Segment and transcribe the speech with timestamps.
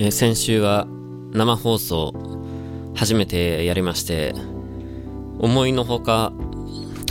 [0.00, 0.86] えー先週は
[1.32, 2.14] 生放送
[2.94, 4.34] 初めてやりまして
[5.38, 6.32] 思いのほか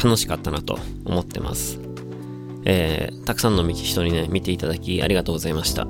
[0.04, 1.80] 楽しかったなと思ってます。
[2.66, 5.88] えーたくさんの人にね見ていただきありがとうございました。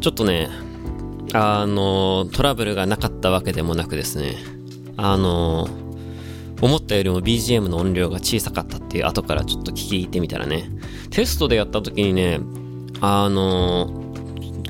[0.00, 0.50] ちょっとね
[1.32, 4.36] あのトラブルがなかったわけでもなくですね
[4.98, 5.66] あの
[6.60, 10.68] 思ったよりも BGM の音量が小さかったっていう後からちょっと聞いてみたらね
[11.08, 12.40] テストでやった時にね
[13.00, 14.05] あの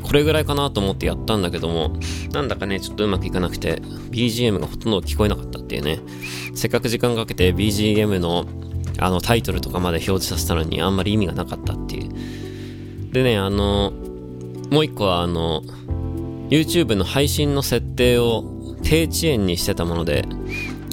[0.07, 1.99] これぐらいかなと思ってやったんだけども
[2.33, 5.99] なんだかねちょっとうまくいかなくて BGM がほとんど聞こえなかったっていうね。
[6.55, 8.47] せっかく時間かけて BGM の
[8.99, 13.13] あのタイトルとかまで表示させたのにあんまり意味がなかったっていう。
[13.13, 13.93] でねあの
[14.71, 15.63] もう一個はあの
[16.51, 18.45] YouTube の配信の設定を
[18.83, 20.25] 低遅延にしてたもので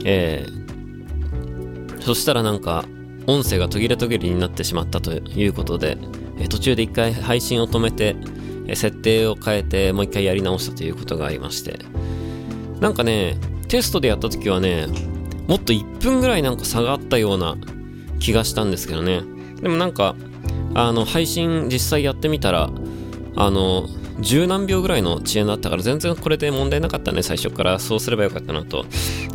[0.05, 2.85] えー、そしたらなんか
[3.27, 5.97] 音声が途切れ途切れになってしまったということで、
[6.39, 8.17] え途中で一回配信を止めて、
[8.69, 11.79] 設定を変えてもう一回やり直したということがありまして。
[12.79, 13.37] なんかね
[13.69, 14.87] テストでやった時はね
[15.47, 17.55] もっと1分ぐらいなんか差があったような
[18.19, 19.21] 気がしたんですけどね。
[19.61, 20.15] でもなんか
[20.73, 22.69] あの配信実際やってみたら
[23.35, 23.87] あの
[24.19, 27.79] 十何秒ぐらいの遅延だったから全然これで問題なかったね最初から。
[27.79, 28.85] そうすればよかったなと、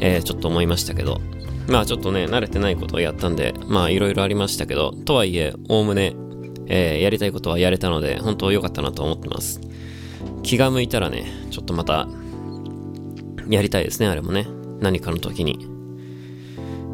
[0.01, 1.21] えーちょっと思いましたけど。
[1.69, 6.15] まあちょっとね慣れてないことをやったんでまあいろいろありましたけどとはいえおおむね、
[6.69, 9.61] えーやりたいことはやれたので本当良かったなと思ってます。
[10.43, 12.09] 気が向いたらねちょっとまた
[13.49, 14.47] やりたいですねあれもね。
[14.81, 15.67] 何かの時に。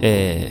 [0.01, 0.51] え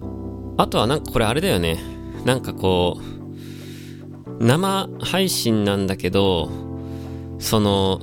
[0.00, 1.78] ー、あとはなんかこれあれだよね。
[2.24, 6.50] なんかこう生配信なんだけど
[7.38, 8.00] その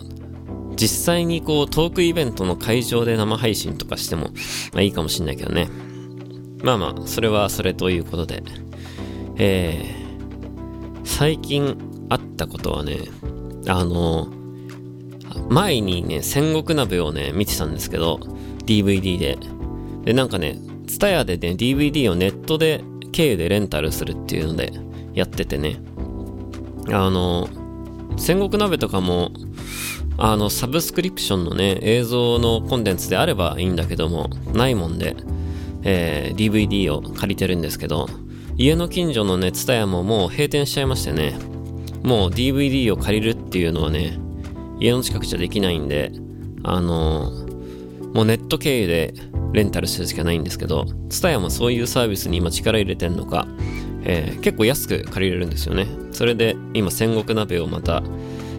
[0.75, 4.29] 実際にこうトークイベントの会場で生配信とかしても、
[4.73, 5.69] まあ、いいかもしんないけどね。
[6.63, 8.43] まあまあそれはそれということで。
[9.37, 11.77] えー、最近
[12.09, 12.97] あったことはね
[13.67, 14.27] あの
[15.49, 18.19] 前にね戦国鍋をね見てたんですけど
[18.65, 19.37] DVD で。
[20.05, 24.71] でなんかね TSUTAYA でね DVD をネットで経由でレンタルするっていうので
[25.13, 25.81] やっててね。
[26.89, 27.49] あの
[28.15, 29.31] 戦国鍋とかも
[30.17, 35.15] あのサブスクリプションのね映像のコンテンツであればいいんだけどもないもんで、
[35.83, 38.07] えー DVD を借りてるんですけど
[38.57, 41.37] 家の近所のねツタヤももう閉店しちゃいましてね。
[42.03, 44.17] もう DVD を借りるっていうのはね
[44.79, 46.11] 家の近くじゃできないんで
[46.63, 47.31] あの
[48.13, 49.13] もうネット経由で
[49.51, 53.47] レンタルするしかないんですけどツタヤもそういうサービスに今力入れてんのか、
[54.03, 55.87] えー結構安く借りれるんですよね。
[56.11, 58.01] それで今戦国鍋をまた、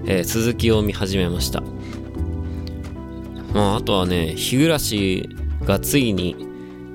[0.07, 1.63] えー続きを見始めました。
[3.55, 4.69] まああとはね日暮
[5.65, 6.48] がついに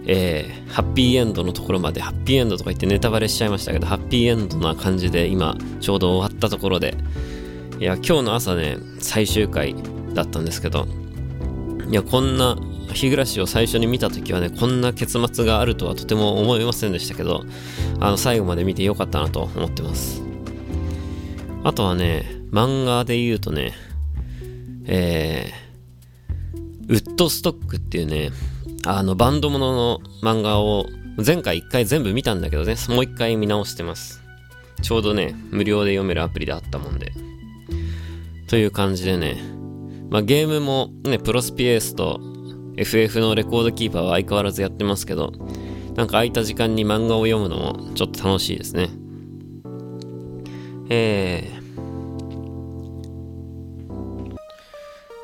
[0.05, 6.97] えーハッピーエンドのところまでハッピーエンドとか言ってネタバレしちゃいましたけどハッピーエンドな感じで今ちょうど終わったところで
[7.79, 9.75] いや今日の朝ね最終回
[10.15, 10.87] だったんですけど
[11.87, 12.57] いやこんな
[12.91, 17.43] 日暮らしを最初に見た時はねこんな結末があるとはとても思いませんでしたけど
[17.99, 20.23] あの最後まで見てよかったなと思ってます。
[21.63, 23.73] あとはね漫画で言うとね
[24.85, 28.31] えー、ウッドストックっていうね
[28.85, 30.85] あのバンドものの漫画を
[31.23, 32.75] 前回一回全部見たんだけどね。
[32.89, 34.21] もう一回見直してます。
[34.81, 37.13] ちょうどね無料で読めるアプリであったもんで。
[38.47, 39.41] という感じでね、
[40.09, 42.19] まあ、ゲームもねプロスピエースと
[42.75, 45.31] FF のレコードキーパーは相変わらずやってますけど
[45.95, 48.89] なんか空いた時間に漫画を読むのもちょっと楽しいですね。
[50.89, 51.49] え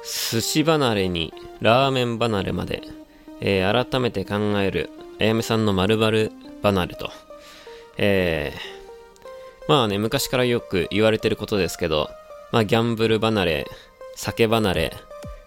[0.03, 2.81] ー、寿司離れにラーメン離れまで
[3.41, 4.89] えー改めて考える
[5.19, 6.31] あやめさんの〇〇
[6.63, 7.11] 離れと、
[7.97, 12.09] えーまあね、昔からよく言われてることですけど、
[12.51, 13.67] まあ、ギャンブル離れ、
[14.15, 14.93] 酒離れ、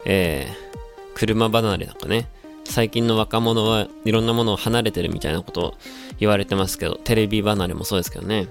[0.05, 0.73] えー
[1.15, 2.29] 車離れとかね、
[2.65, 5.75] 最近の若者はいろんなものを離れてるみたいなことを
[6.19, 8.49] 言われてますけど、テレビ離れもそうですけどね。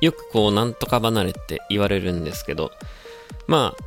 [0.00, 2.70] よくこう、なんとか離れって言われるんですけど、
[3.46, 3.84] まあ、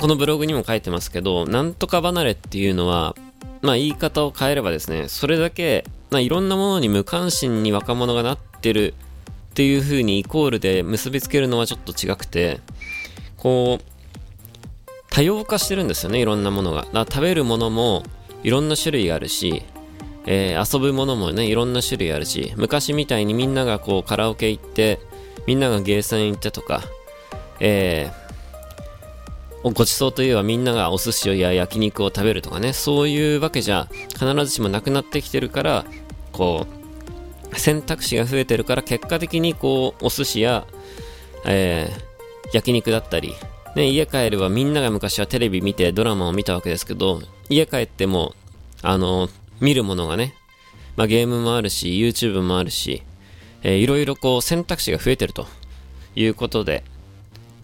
[0.00, 3.14] このブログにも書いてますけど、なんとか離れっていうのは、
[3.62, 8.94] まあ言い方を変えればですね、それだけ、まあいろんなものに無関心に若者がなってる
[9.50, 12.60] っていう風にイコールで結びつけるのはちょっと違くて、
[13.36, 13.84] こう、
[15.10, 16.82] 多様化してるんですよね、いろんなものが。
[16.82, 18.02] だから食べるものも
[18.42, 19.62] いろんな種類あるし、
[20.26, 24.98] えー遊ぶものもね、いろんな種類あるし、昔みたいにみんながこうカラオケ行って、
[25.46, 26.82] みんながゲーセン行ってとか、
[27.60, 28.23] えー
[29.72, 35.84] ごちそうといえばみんながお寿司や焼肉を食べるとかね、そういうわけじゃ必ずしもなくなってきてるから、
[36.32, 36.66] こ
[37.52, 40.66] う、選択肢が増えてるから結果的にこう、お寿司や、
[41.46, 42.14] えー
[42.52, 43.34] 焼肉だったり、
[43.74, 48.34] ね、家帰ればみんなが昔はテレビ見てドラマを見たわけですけど、家帰っても、
[48.82, 49.28] あの、
[49.60, 50.34] 見るものがね、
[50.96, 53.02] まあ、ゲームもあるし、YouTube もあるし、
[53.62, 55.46] えー、いろいろこう選択肢が増えてると
[56.14, 56.84] いうことで、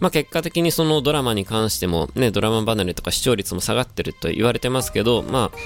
[0.01, 5.59] まあ、結果的にそのドラマに関しても、ね、ドラマ離れとか視聴率も下がってると言われてますけど、まあ、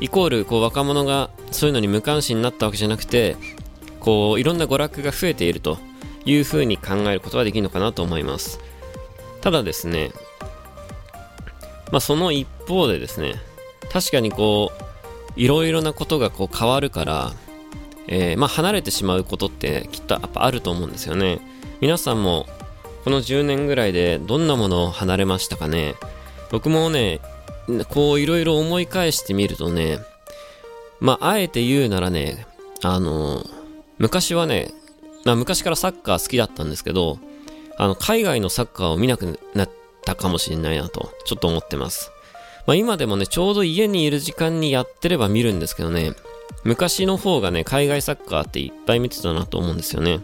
[0.00, 3.36] イコールこう若者がそういうのに無関心になったわけじゃなくて、
[3.98, 5.78] こういろんな娯楽が増えていると
[6.24, 8.60] いうふうに考えることはできるのかなと思います。
[9.40, 10.12] ただですね、
[11.90, 13.34] まあ、その一方でですね、
[13.92, 14.70] 確かにこ
[15.36, 17.32] う、いろいろなことがこう変わるから、
[18.06, 21.40] えー、まあ、離れてしまうことってきっとやっぱあると思うんですよね。
[21.80, 22.46] 皆さんも
[23.04, 25.94] この10年ぐらいでどんなものを離れましたかね？
[26.50, 27.20] 僕もね、
[27.88, 29.98] こういろいろ思い返してみるとね、
[31.00, 32.46] まあ、あえて言うならね、
[32.82, 33.44] あの、
[33.98, 34.70] 昔はね、
[35.24, 37.18] まあ、昔からサッカー好きだったんですけど、
[37.76, 39.70] あの、海外のサッカーを見なくなっ
[40.04, 42.10] たかもしれないなと、ちょっと思ってます。
[42.66, 46.12] まあ、今でもね、ちょうど家にいる時間にやってれば見るんですけどね、
[46.64, 50.20] 昔の方がね、海外サッカーっていっぱい見てたなと思うんですよね。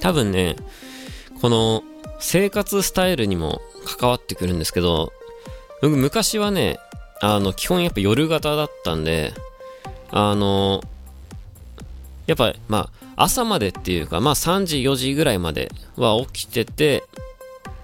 [0.00, 0.56] 多分ね、
[1.42, 1.82] この
[2.20, 3.62] 生活スタイルにも
[3.98, 5.12] 関わってくるんですけど、
[5.82, 6.78] 僕昔はね、
[7.20, 9.34] あの、基本やっぱ夜型だったんで、
[10.12, 10.84] あの、
[12.28, 17.02] やっぱ、まあ、朝までっていうか、まあ3時、4時ぐらいまでは起きてて、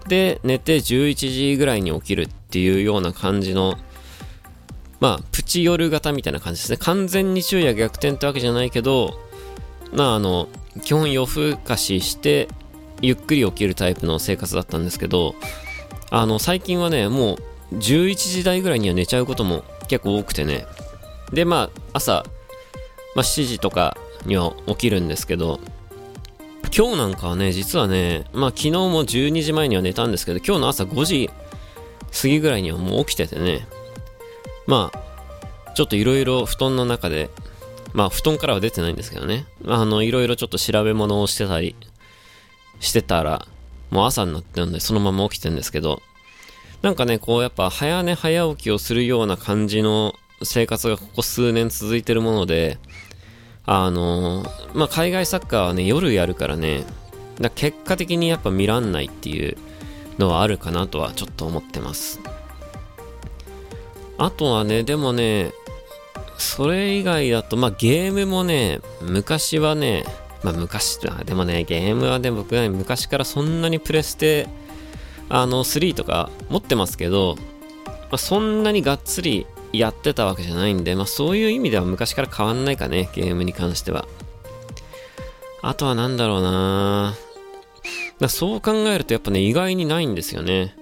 [0.07, 3.77] で、寝て11時ぐらいに起きるっていうような感じの、
[5.01, 6.79] まあ、プチ夜型みたいな感じですね。
[6.79, 9.19] 完全に昼夜逆転ってわけじゃないけど、
[9.93, 10.49] まあ、あの、
[10.85, 12.47] 基本夜更かしして、
[13.01, 15.35] ゆっくり起きるタイプの生活だったんですけど、
[16.11, 17.39] あの、最近はね、も
[17.73, 20.67] う11時台ぐらいには寝ちゃうことも結構多くてね。
[21.33, 22.25] で、まあ、朝、
[23.15, 23.97] まあ、7時とか
[24.27, 25.61] には起きるんですけど、
[26.77, 31.31] 今日なんかはね、実はね、まあ昨日も12時前には寝たんですけど、今日の朝5時
[32.21, 33.67] 過ぎぐらいにはもう起きててね、
[34.67, 37.31] まあ、ちょっといろいろ布団の中で、
[37.95, 41.75] まあ布団からは出てないんですけどね、あの、いろいろちょっと調べ物をしてたり、
[42.81, 43.47] してたら、
[43.91, 46.03] もう朝になってるんで、そのまま起きてるんですけど、
[46.83, 52.79] なんかね、こうやっぱ早寝早起きをするような感じの生活がここ数年続いてるもので、
[53.67, 54.45] あの
[54.75, 56.85] まあ、海外サッカーはね、夜やるからね、
[57.41, 59.57] だ結果的にやっぱ見らんないっていう
[60.19, 62.21] のはあるかなとはちょっと思ってます。
[64.17, 65.53] あとはね、でもね、
[66.39, 70.05] それ以外だと、まあ、ゲームもね、昔はね、
[70.43, 74.49] まあ昔、でもね、ゲームはね、僕は、昔からそんなにプレステ、
[75.29, 77.37] あの、3とか持ってますけど、
[77.87, 84.07] まあ、そんなにがっつりやってたわけじゃないんで、まあそういう意味では昔から変わんないかね、ゲームに関しては。
[85.61, 87.17] あとは何だろうな
[88.21, 90.75] だそう考えるとやっぱね、意外にないんですよね。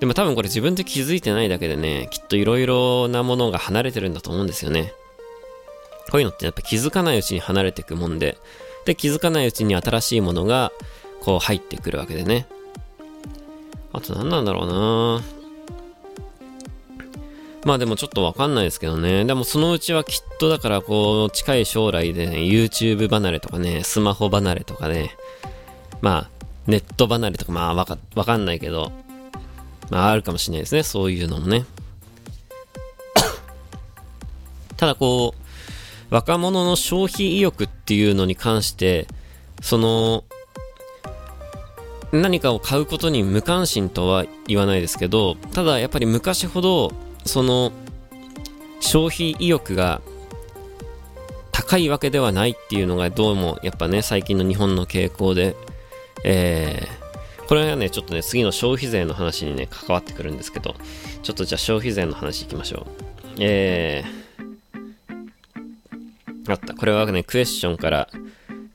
[0.00, 4.92] でも多分これ自分で気づいてないだけでね、きっと色々なものが離れてるんだと思うんですよね。
[6.10, 8.38] こういうのってやっぱ気づかないうちに離れていくもんで、
[8.84, 10.72] で、気づかないうちに新しいものが、
[11.20, 12.46] こう入ってくるわけでね。
[13.92, 15.22] あと何なんだろうな
[17.64, 19.24] まあでもちょっとわかんないですけどね。
[19.24, 25.16] でもそのうちはきっとだからこう近い将来でね、YouTube 離れとかね、スマホ離れとかね、
[26.02, 26.30] まあ
[26.66, 28.92] ネット離れとかまあわか、わかんないけど、
[29.88, 30.82] まああるかもしれないですね。
[30.82, 31.64] そういうのもね。
[34.76, 39.06] ただこう、若者の消費意欲っっていうのに関して、
[39.60, 40.24] その、
[42.12, 46.92] 何かを買うことに無関心とは言わないですけど、ただやっぱり昔ほど、
[47.26, 47.72] その、
[48.80, 50.00] 消費意欲が
[51.52, 55.54] 高いわけではないっていうのがどうもやっぱね、最近の日本の傾向で、
[56.24, 60.74] えー、これはね、ちょっとね、次の消費税の話にね、関わってくるんですけど、
[61.22, 63.04] ちょっとじゃあ消費税の話いきましょう。
[63.40, 64.23] えー、
[66.48, 66.74] あった。
[66.74, 68.08] これはね、クエスチョンから、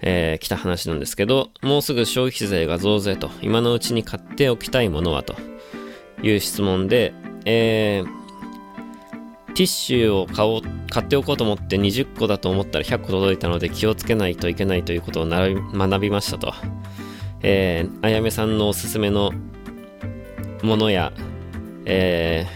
[0.01, 5.35] えー、来た話なんですけど、もうすぐ消費税が増税と、今のうちに買っておきたいものはと
[6.23, 7.13] いう質問で、
[7.45, 16.53] えー、ティッシュを買おう、買っておこうと思って20個だと思ったら100個届いたので気をつけないといけないということを学びましたと。
[17.41, 19.31] えー、あやめさんのおすすめの
[20.61, 21.13] ものや、
[21.85, 22.47] え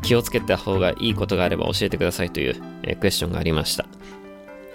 [0.00, 3.86] ー、気をつけた方がいいことがあれば教えてくださいという、えー、クエスチョンがありました。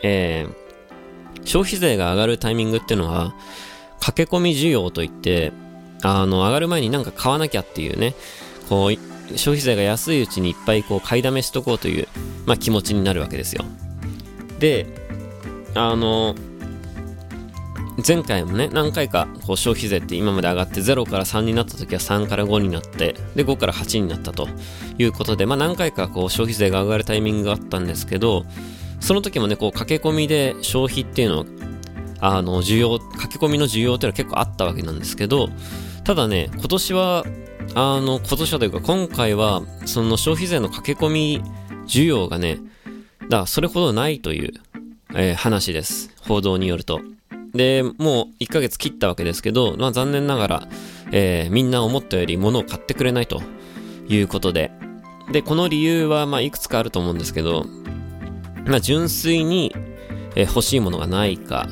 [0.03, 3.33] えー、消費税が上がるタイミングっていうのは、
[3.99, 5.53] 駆け込み需要といって、
[6.01, 8.15] あの、上がる前になんか買わなきゃっていうね、
[8.69, 12.07] こう、消費税が安いうちにいっぱいこう買いだめしとこうという、
[12.45, 13.63] まあ、気持ちになるわけですよ。
[14.59, 14.87] で、
[15.75, 16.35] あの、
[18.05, 24.47] 前回もね、何回かこう消費税って今まで上がって0から3になった時は3から5になって、で5から8になったと
[24.97, 28.45] いうことで、まあ何回かこう消費税が上がるタイミングがあったんですけど、
[29.01, 31.45] その時もね、こう駆け込みで消費っていうのは、
[32.21, 35.49] あの、需要、駆け込みの需要っていうのは結構あったわけなんですけど、
[36.03, 37.25] ただね、今年は、
[37.73, 41.43] あの、今年はというか今回は、その消費税の駆け込み
[41.87, 42.59] 需要がね、
[43.23, 44.53] だからそれほどないという、
[45.15, 46.13] えー、話です。
[46.21, 47.01] 報道によると。
[47.53, 50.67] で、もう1ヶ月切ったわけですけど、まあ残念ながら、
[51.11, 53.41] えー、みんな思ったより物を買ってくれないと
[54.07, 54.71] いうことで。
[55.31, 57.65] で、この理由は、まあいくつかあると思うんですけど、
[58.65, 59.75] まあ純粋に、
[60.35, 61.67] えー、欲しいものがないか、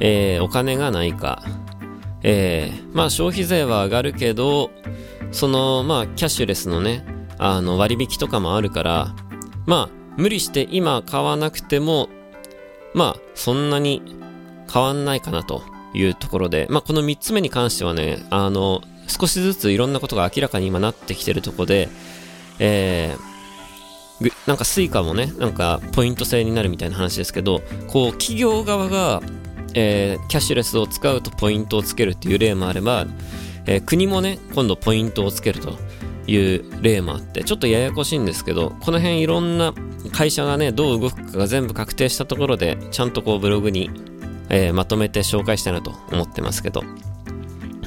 [0.00, 1.42] えー、お金がないか、
[2.22, 4.70] えー、まあ消費税は上がるけど、
[5.30, 7.04] その、まあキャッシュレスのね、
[7.38, 9.14] あの割引とかもあるから、
[9.66, 12.08] まあ無理して今買わなくても、
[12.94, 14.02] まあそんなに
[14.72, 15.62] 変わんないかなと
[15.94, 21.88] いうところで、まあ、この3つ目に関してはね、あの、少しずついろんなことが明らかに今なってきてるとこで、
[22.58, 23.31] えー、
[24.46, 29.22] なんか Suica もね、なんかポイント制になるみたいな話ですけど、こう企業側が、
[29.74, 33.06] えー、キャッシュレスを使うとポイントをつけるっていう例もあれば、
[33.66, 35.78] えー、国もね、今度ポイントをつけると
[36.26, 39.74] いう例もあって、ちょっとややこしいんですけど、この辺いろんな
[40.12, 43.90] 会社がね、どう動くかが全部確定したところで、ちゃんとこうブログに
[44.52, 46.84] えー、まとめて紹介したいなと思ってますけど。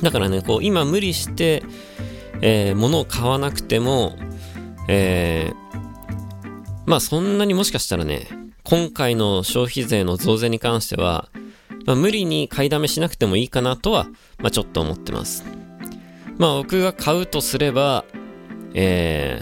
[0.02, 1.64] だからね、こう、今無理して、
[2.42, 4.18] えー、物を買わなくても、
[4.88, 5.56] えー、
[6.86, 8.28] まあそんなにもしかしたらね、
[8.64, 11.30] 今回の消費税の増税に関しては、
[11.86, 14.08] まあ、無理に買いだめしなくてもいいかなとは、
[14.40, 15.44] まあちょっと思ってます。
[16.38, 18.06] まあ僕が買うとすれば、
[18.74, 19.42] え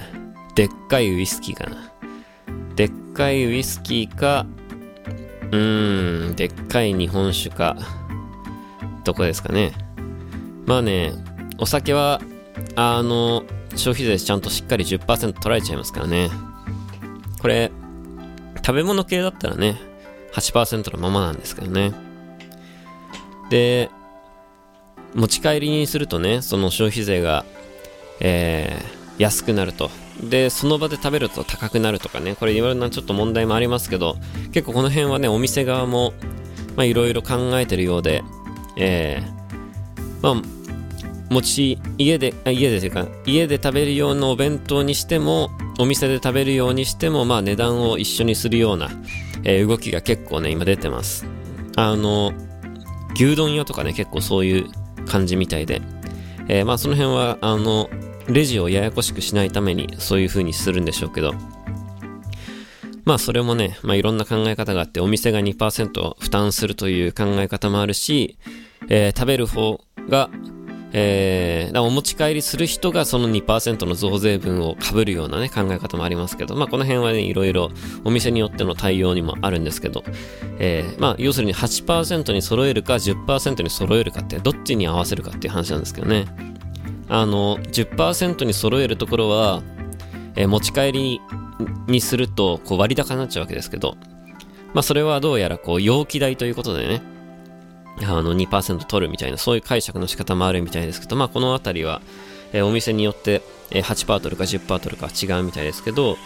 [0.52, 1.92] ー、でっかいウイスキーかな。
[2.76, 4.46] でっかいウイスキーか、
[5.52, 7.78] うーん、でっかい日本酒か、
[9.04, 9.74] どこですかね。
[10.66, 11.12] まあね、
[11.58, 12.22] お酒は、
[12.76, 16.30] あの、消費税ちゃんとしっかり10%取られちゃいますからね。
[17.44, 17.72] これ、
[18.66, 19.80] 食べ物系だったらね、
[20.34, 21.94] 8%のままなんですけどね。
[23.52, 23.92] で、
[25.14, 27.46] 持ち帰りにするとね、その消費税が、
[28.20, 34.16] えー、安くなるとで、その場で食べると高くなるとかね、これいろいろなちょっと問題もありますけど、
[34.54, 36.14] 結構この辺はね、お店側も、
[36.76, 38.24] まあいろいろ考えてるようで、
[38.78, 40.44] えー、まあ、
[41.30, 48.90] 持ち、家で、家でというか、家で食べるようなお弁当にしても、お店で食べるようにしても、まあ値段を一緒にするような、
[49.44, 51.26] えー、動きが結構ね、今出てます。
[51.76, 52.34] あの、
[53.16, 54.66] 牛丼屋とかね、結構そういう
[55.06, 55.82] 感じみたいで、
[56.48, 57.90] えー、まあその辺は、あの、
[58.28, 61.34] レジをややこしくしないためにそういう風にするんでしょうけど、
[63.06, 68.38] まあそれもね、まあいろんな考え方があって、お店が2%負担するという考え方もあるし、
[68.90, 70.30] えー、食べる方が、
[70.96, 77.72] えー、お持ち帰りする人がその2%の増税分を被るようなね、考え方もありますけど、まあこの辺はね、いろいろ
[78.04, 80.04] お店によっての対応にもあるんですけど、
[80.60, 86.26] えー、まあ要するに8%に揃えるか10%に揃えるかって、どっちに合わせるかっていう話なんですけどね。
[87.10, 89.64] あの、10%に揃えるところは、
[90.36, 91.22] えー、持ち帰り
[91.88, 93.98] にすると、こう割高になっちゃうわけですけど、
[94.76, 97.02] まあそれはどうやらこう容器代ということでね、
[98.02, 102.02] あの2%取るみたいな、そういう解釈の仕方もあるみたいですけど、まあこのあたりは、
[102.52, 106.18] えー、お店によって、えー、8%取るか10%取るか違うみたいですけど、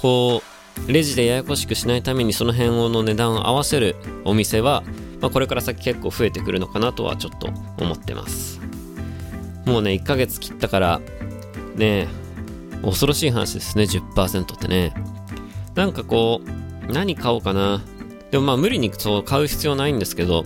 [0.00, 0.42] こ
[0.88, 4.82] う、レジでややこしくしないためにその辺の値段を合わせるお店は、
[5.20, 7.48] まあ、これから先結構増えてくるのかなとはちょっと
[7.78, 8.60] 思ってます。
[9.66, 11.00] もうね、1ヶ月切ったから、
[11.76, 12.08] ね、
[12.82, 14.94] 恐ろしい話ですね、10%ってね。
[15.74, 16.40] なんかこ
[16.88, 17.82] う、何買おうかな。
[18.30, 20.44] でもまあ無理にそう買う必要ないんですけど、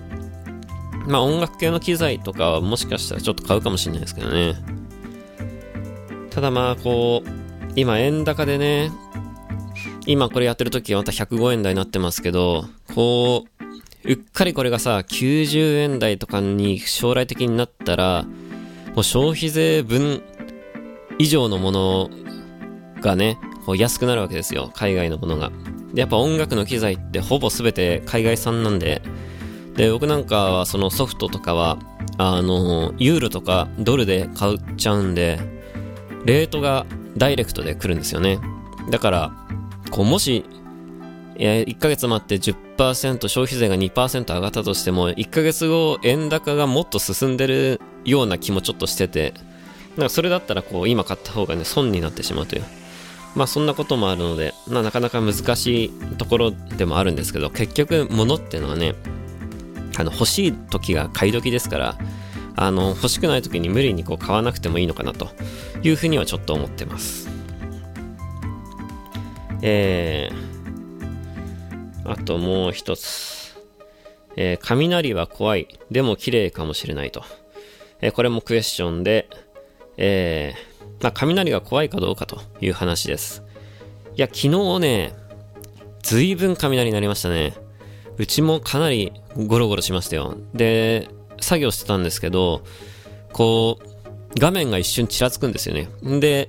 [1.06, 4.54] まあ音楽系の機材とかはもしかしたらちょっと買うかもしれないですけどね。
[6.30, 7.28] ただまあこう、
[7.76, 8.90] 今円高でね、
[10.06, 18.24] 今これやってる時はまた105円台になってますけど、こう、うっかりこれがさ、90円台とかに将来的になったら、
[18.94, 20.22] もう消費税分
[21.18, 22.10] 以上のもの
[23.00, 24.70] がね、こう安くなるわけですよ。
[24.74, 25.50] 海外のものが。
[25.92, 29.02] で、やっぱ音楽の機材ってほぼ全て海外産なんで、
[29.76, 31.78] で、僕なんかはそのソフトとかは、
[32.18, 35.38] あの、ユーロとかドルで買っちゃうんで、
[36.24, 38.38] レートがダイレクトで来るんですよね。
[38.90, 39.32] だから、
[39.90, 40.44] こう、もし、
[41.38, 49.34] 1ヶ月待って10%消費税が2%上がったとしても、1ヶ月後円高がもっと進んでるような気もちょっとしてて、
[49.96, 52.64] なんかそれだったらこう今買った方がね、損になってしまうという。
[53.34, 58.94] まあそんなこともあるので、まあなかなか難しいところでもあるんですけど、結局物っていうのはね、
[59.98, 61.98] あの、欲しい時が買い時ですから、
[62.54, 65.28] あの、欲しくない時に無理にこう買わなくてもいいのかなと
[65.82, 67.28] いうふうにはちょっと思ってます。
[69.62, 73.56] えー、あともう一つ。
[74.36, 75.68] えー、雷は怖い。
[75.90, 77.24] でも綺麗かもしれないと。
[78.00, 79.28] えー、これもクエスチョンで、
[79.96, 83.42] えー、まあ、雷が怖いかどうかという話です。
[84.14, 85.14] いや、昨日ね、
[86.02, 87.54] ずいぶん雷になりましたね。
[88.18, 90.36] うちもかなりゴロゴロしましたよ。
[90.54, 91.08] で、
[91.40, 92.62] 作業してたんですけど、
[93.32, 93.86] こう、
[94.38, 95.88] 画面が一瞬ちらつくんですよね。
[96.20, 96.48] で、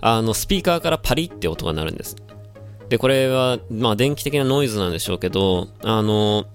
[0.00, 2.16] あの、スピーカーからパリって音が鳴るんです。
[2.88, 6.46] で、これは、まあ、電気的なノイズなんでしょうけど、あの、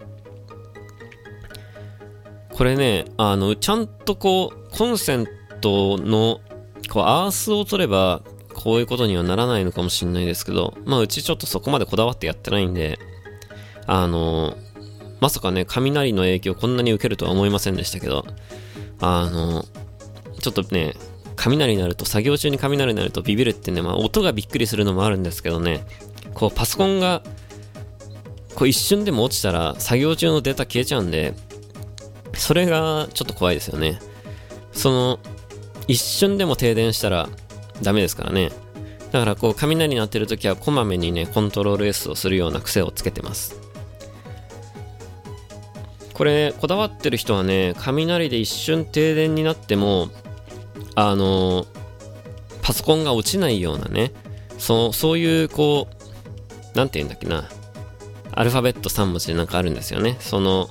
[2.53, 5.27] これね、あの、ちゃんとこう、コンセン
[5.61, 6.41] トの、
[6.89, 8.21] こう、アースを取れば、
[8.53, 12.99] こういうことにはならないのかもしれないですけど、まあ、うちちょっとそこまでこだわってやってないんで、
[13.88, 14.57] あの、
[15.19, 18.25] まさかね、雷の影響こんなに受けるとは思いませんでしたけど、
[19.00, 19.65] あの、
[20.39, 20.95] ちょっとね、
[21.35, 25.85] 雷になると、作業中に雷になるとビビるってね、まあ音がびっくりするのもあるんですけどね、
[26.33, 27.21] こうパソコンが、
[28.55, 31.33] こう一瞬でも落ちたら作業中のデータ消えちゃうんで、
[32.33, 34.00] それがちょっと怖いですよね。
[34.71, 35.19] その、
[35.88, 37.29] 一瞬でも停電したら
[37.81, 38.51] ダメですからね。
[39.11, 43.60] だからこう雷になってる時はこまめにね、コントロール S をするような癖をつけてます。
[46.21, 50.09] これ、こだわってる人はね、雷で一瞬停電になっても、
[50.93, 51.65] あの
[52.61, 54.11] パソコンが落ちないようなね、
[54.59, 55.87] そうそういう、こ
[56.75, 57.49] う、なんて言うんだっけな、
[58.33, 60.17] アルファベット3文字でなんかあるんですよね。
[60.19, 60.69] その、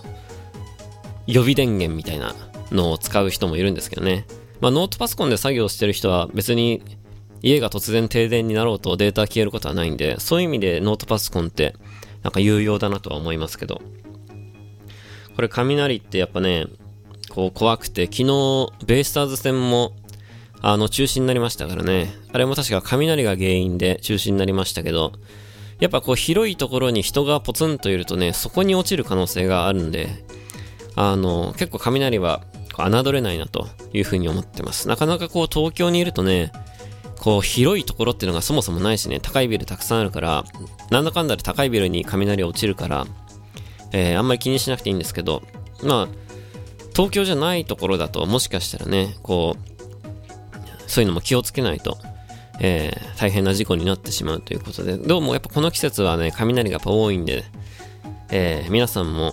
[1.27, 2.37] 予備電源みたいな
[2.71, 4.27] のを使う人もいるんですけどね。
[4.61, 6.81] まあ、ノートパソコンで作業してる人は別に
[7.43, 11.75] 家が突然停電になろうとデータ消えることはないんで、そういう意味でノートパソコンって
[12.23, 13.83] なんか有用だなとは思いますけど。
[15.37, 16.67] これ雷ってやっぱね、
[17.31, 19.93] こう怖くて、昨日、ベイスターズ戦も、
[20.63, 22.13] あの、中止になりましたからね。
[22.33, 25.13] あれも確か雷が原因で中止になりましたけど、
[25.79, 30.09] やっぱこう広いところに人がポツンといるとね、そこに落ちる可能性があるんで、
[30.95, 32.43] あの、結構雷は
[32.77, 34.89] 侮れないなというふうに思ってます。
[34.89, 36.53] なかなかこう東京にいるとね、
[37.19, 40.45] こう広いところっていうのがそもそもないしね、高いビルたくさんあるから、
[40.91, 43.07] なんだかんだで高いビルに雷落ちるから、
[43.93, 45.43] えー、あんまり気にしなくていいんですけど、
[45.83, 46.09] まあ、
[46.95, 51.99] 東京じゃないところだと、もしかしたらね、こう、そういうのも気をつけないと、
[52.61, 57.45] えー、大変な事故になってしまうということで、どうもやっぱこの季節はね、雷がやっぱ多いんで、
[58.31, 59.33] えー、皆さんも、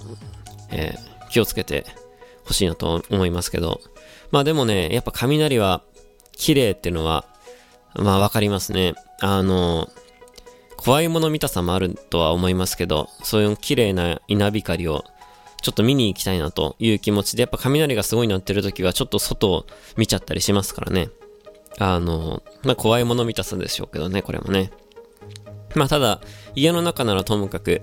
[0.71, 0.95] え、
[1.29, 1.85] 気をつけて
[2.45, 3.81] ほしいなと思いますけど、
[4.31, 5.83] まあでもね、やっぱ雷は
[6.31, 7.25] 綺麗っていうのは、
[7.95, 8.93] まあわかりますね。
[9.19, 9.89] あの
[10.77, 15.03] 怖いもの見たさもあるとは思いますけど、そういう綺麗な稲光を
[15.61, 19.65] ちょっと見に行きたいなという気持ちで、やっぱ雷がすごい鳴ってる時はちょっと外を
[19.97, 21.09] 見ちゃったりしますからね。
[21.79, 24.71] あの、まあ、怖いもの見たさでしょうけどね、これもね。
[25.75, 26.21] まあ、ただ、
[26.55, 27.81] 家の中ならともかく、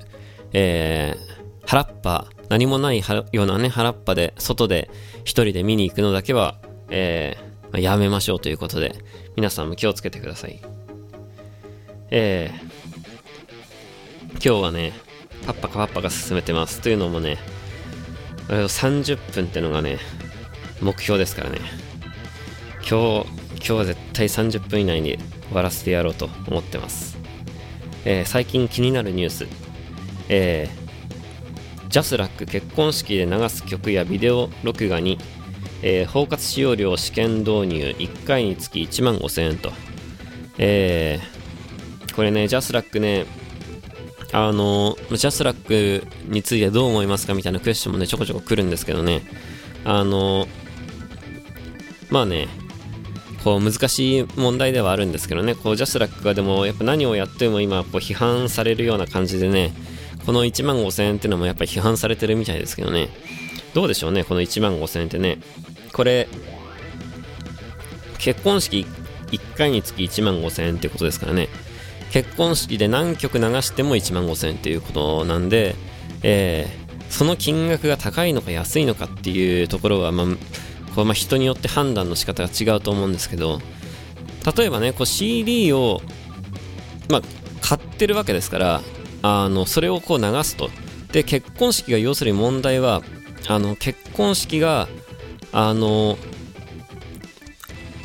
[0.52, 3.02] えー、原っぱ、何もない
[3.32, 4.90] ようなね、原っぱで、外で
[5.24, 6.58] 一人で見に行くのだけは、
[6.90, 8.94] えー、まあ、やめましょうということで、
[9.36, 10.60] 皆さんも気をつけてください。
[12.10, 12.73] えー、
[14.34, 14.92] 今日はね、
[15.46, 16.80] パッパかパッパが進めてます。
[16.80, 17.38] というのもね、
[18.48, 19.98] 30分ってのがね、
[20.80, 21.58] 目標ですからね。
[22.88, 25.16] 今日、今日は絶対30分以内に
[25.48, 27.16] 終わらせてやろうと思ってます。
[28.04, 29.46] えー、最近気になるニュース。
[30.28, 35.18] えー、ジャスラック結婚式で流す曲やビデオ録画に、
[35.82, 39.72] えー、包括使用料試験導入1回につき1万5000円と。
[40.58, 43.24] えー、これね、ジャスラックね、
[44.36, 49.22] あの、ジャスラックについてどう思いますかみたいなクエスチョンもね、ちょこちょこ来るんですけどね、
[49.84, 50.48] あの、
[52.10, 52.48] まあね、
[53.44, 59.72] こう難しい問題ではあるんですけどね、こうジャスラックがでもやっぱ何をやっても今こう批判されるような感じでね、
[60.26, 63.10] この1万5000円っていうのもやっぱ批判されてるみたいですけどね、
[63.72, 65.38] どうでしょうね、この1万5000円ってね、
[65.92, 66.26] これ、
[68.18, 68.84] 結婚式
[69.30, 71.48] 1回につき1万5000円ってことですからね、
[72.12, 75.74] 結婚式で何曲流しても1万5000円っていうことなんで、
[76.22, 80.26] えー、その金額が高いのか安いのかっていうところは、まあ、
[80.94, 83.60] こうまあ人によって判断の仕方が違うと思うんですけど、
[84.56, 86.00] 例えばね、こう CD を、
[87.08, 87.22] まあ、
[87.60, 88.82] 買ってるわけですから、
[89.22, 90.70] あの、それをこう流すと。
[91.12, 93.02] で、結婚式が要するに問題は、
[93.48, 94.88] あの、結婚式が、
[95.52, 96.18] あの、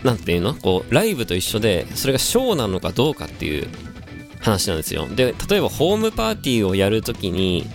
[0.04, 0.54] なんていうの？
[0.54, 3.68] こう、ライブと一緒で、それがショーなのかどうかっていう
[4.40, 5.08] 話なんですよ。
[5.08, 7.66] で、例えばホームパーティーをやるときに、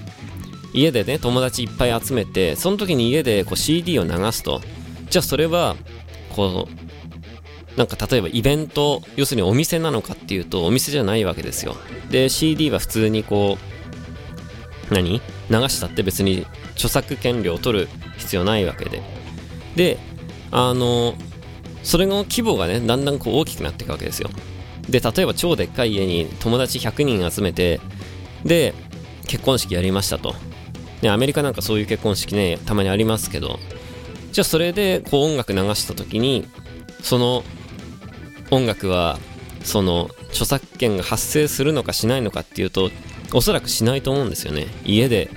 [0.72, 4.60] 家でね友達いっぱい集めてその時に家でこう CD を流すと。
[5.08, 5.76] じゃあそれは
[6.34, 11.76] こうなんか例えばイベント要するにお店なのかっていうとお店じゃないわけですよ。
[12.10, 13.56] で CD は普通にこ
[14.90, 15.20] う何？
[15.48, 19.00] 流したって別に著作権料を取る必要ないわけで。
[19.76, 19.98] で
[20.50, 21.14] あの
[21.84, 24.30] それの規模がねだんだんこう大きくなっていくわけですよ。
[24.88, 27.80] で例えば超でっかい家に友達100人集めて
[28.44, 28.74] で
[29.26, 30.34] 結婚式やりましたと
[31.04, 33.60] ね、アメリカなんかそういう結婚式ね、たまにありますけど、
[34.32, 36.48] じゃあそれでこう音楽流した時に、
[37.02, 37.44] その
[38.50, 39.18] 音楽は、
[39.62, 42.90] その著作権が発生するのかしないのかっていうと、
[43.34, 44.66] おそらくしないと思うんですよね。
[44.86, 45.30] 家で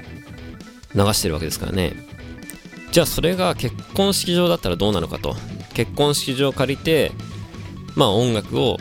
[0.96, 1.94] 流してるわけですからね。
[2.92, 5.36] じゃあそれが結婚式場だったらどうなのかと。
[5.74, 7.12] 結婚式場を借りて、
[7.96, 8.78] まあ音楽を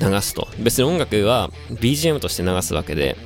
[0.00, 0.48] 流すと。
[0.58, 3.16] 別に音楽は BGM として流すわけで、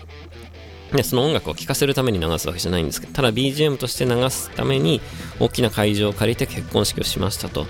[0.92, 5.00] ね、その音楽を聴かせるために流すわけじゃないんですけど、ただ BGM として流すために
[5.38, 7.66] 大きな会場を借りて結婚式をしましたと。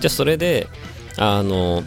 [0.00, 0.68] じゃあそれで、
[1.16, 1.82] あの、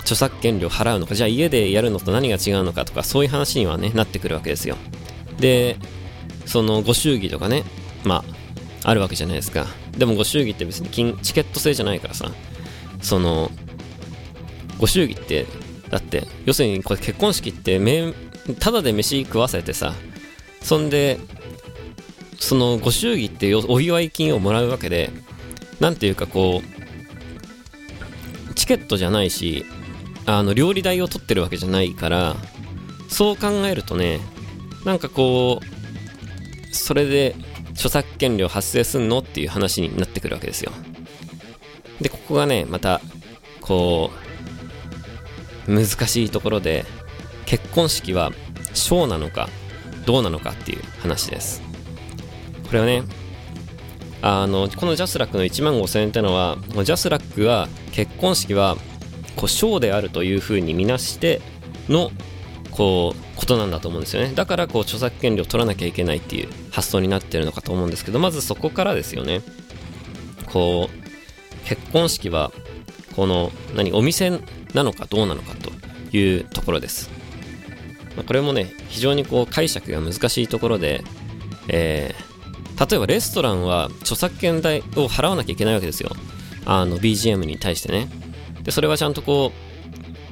[0.00, 4.76] 著作権料払うのか、じゃあ家でやるのと何が違うのかとか、そういう話にはね、なってくるわけですよ。
[5.38, 5.76] で、
[6.46, 7.62] そのご祝儀とかね、
[8.02, 8.24] ま
[8.82, 9.66] あ、あるわけじゃないですか。
[9.96, 12.32] でもご祝儀って別に金チケット制じゃないからさ、
[13.02, 13.52] その、
[14.80, 15.46] ご祝儀って、
[15.90, 17.78] だって、要するにこれ結婚式って
[18.58, 19.94] ただで飯食わせてさ
[20.62, 21.20] そんで
[22.38, 25.10] そのご祝儀ってお祝い金をもらうわけで
[25.78, 26.62] なんていうかこ
[28.50, 29.66] うチケットじゃないし
[30.26, 32.36] あの料理代を取ってるわけじゃないから
[33.08, 34.20] そう考えるとね
[34.84, 37.36] なんかこうそれで
[37.72, 39.18] 著作権料発生すんの？
[39.18, 40.72] っていう話になってくるわけですよ。
[42.00, 43.00] でここがねまた
[43.60, 44.29] こう
[45.66, 46.84] 難しいところで
[47.46, 48.32] 結婚式は
[48.74, 49.48] ショーなのか
[50.06, 51.62] どうなのかっていう話です。
[52.66, 53.02] これはね
[54.22, 58.76] あのこのジャスラックの1万5000円ってのはジャスラックは結婚式は
[59.36, 61.40] こうショーであるというふうに見なして
[61.88, 62.10] の
[62.70, 64.32] こうことなんだと思うんですよね。
[64.34, 69.40] だからこう著作権料取らなきゃいけないっていう発想になってるのかと思うんですけどまずそこからですよね。
[70.52, 72.52] こう結婚式は
[73.16, 74.30] この何お店
[74.74, 75.70] なのかどうなのかと
[76.16, 77.10] いうところです
[78.16, 81.02] まあ、これもね、非常にこう解釈が難しいところで、
[81.68, 86.10] えー、例えばレストランは著作権代を払わなきゃいけないわけですよ。
[86.66, 88.08] あの BGM に対してね。
[88.62, 89.52] で、それはちゃんとこ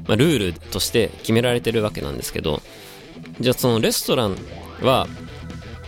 [0.04, 2.60] う、まあ、ルールとして決められてるわけなんですけど、
[3.40, 4.36] じゃあそのレストラン
[4.82, 5.06] は、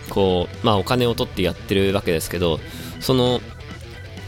[0.08, 2.60] こう、まあお金を取ってやってるわけですけど、
[3.00, 3.40] その、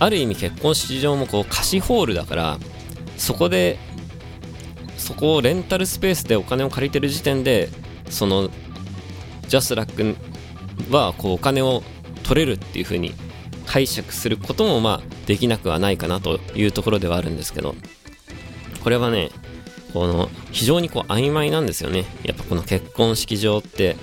[0.02, 2.58] ある意味結婚式場もこう貸しホールだから、
[3.16, 3.78] そこで
[4.96, 7.68] そこをレンタルスペースでお金を借りてる時点で
[8.08, 8.50] その
[9.46, 10.16] ジャスラック
[10.92, 11.82] はこうお金を
[12.24, 13.12] 取れるっていう風に
[13.66, 17.74] 解釈することもまあできなくはないかなというところではあるんですけど
[18.82, 19.30] これはね
[19.92, 22.06] この非常にこう曖昧なんですよね。
[22.24, 23.96] やっぱこの結婚式場って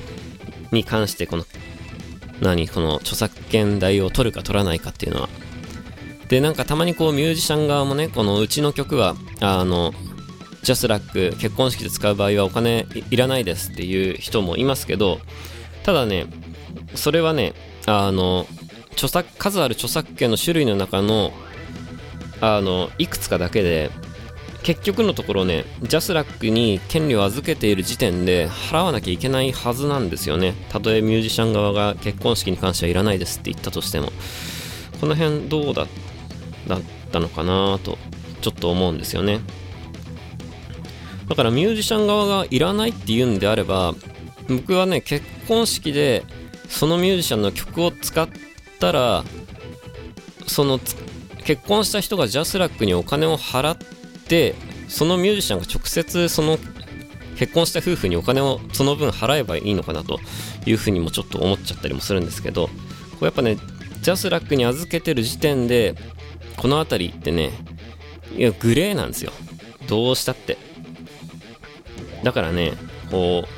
[0.72, 1.46] に関してこの
[2.42, 5.30] 何この著作権代を取るか取らないかっていうのは。
[6.30, 9.94] でなんかたまにこうミュージシャン側もねこのうちの曲はあの
[10.62, 15.20] ジャスラック結婚式で使う場合はお金いらないですっていう人もいますけど
[15.84, 16.28] ただね
[16.94, 17.54] それはね
[17.88, 18.46] あの
[18.92, 21.32] 著作数ある著作権の種類の中の
[22.42, 23.90] あのいくつかだけで
[24.62, 30.54] 結局のところねジャスラックに権利を預けている時点で払わなきゃいけないはずなんですよね。
[30.70, 34.12] たとえミュージシャン側が結婚式に関してはいらないですって言ったとしても。
[35.00, 35.88] この辺どうだっ
[36.70, 37.98] だったのかなと
[38.42, 39.42] ちょっと思うんですよね。
[41.28, 43.94] だからミュージシャン側がいらないって言うんであれば
[44.48, 46.24] 僕はね結婚式で
[46.68, 48.28] そのミュージシャンの曲を使っ
[48.80, 49.24] たら
[50.48, 50.80] その
[51.44, 53.78] 結婚した人がジャスラックにお金を払っ
[54.28, 54.56] て
[54.88, 56.58] そのミュージシャンが直接その
[57.38, 60.20] 結婚した夫婦にお金をその分払えばいいのかなと
[60.66, 62.72] いうふうにもちょっと思っちゃったりもするんですけどこ
[63.22, 63.58] うやっぱね
[64.02, 65.96] ジャスラックに預けてる時点で
[66.60, 67.52] この辺りってね
[68.36, 69.32] いやグレーなんですよ。
[69.88, 70.58] どうしたって。
[72.24, 72.74] だからね、
[73.10, 73.50] こう、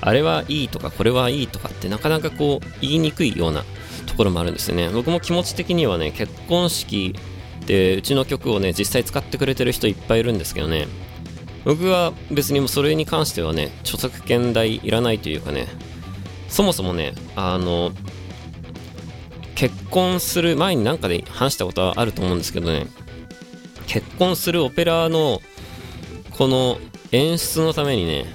[0.00, 3.64] あれはいいとかこれはいいとかってなかなかこう言いにくいような
[4.06, 4.88] ところもあるんですよね。
[4.90, 7.14] 僕も気持ち的にはね、結婚式
[7.66, 10.86] でうちの曲をね、実際使ってくれてる人いっぱいいるんですけどね、
[11.64, 15.66] 僕は別にもそれに関してはね、著作権代いらないというかね、
[16.48, 17.92] そもそもね、あの、
[19.56, 22.86] 結婚する前になんかで話したことはあると思うんですけどね、
[23.88, 25.40] 結婚するオペラの
[26.30, 26.78] この
[27.10, 28.26] 演出のためにね、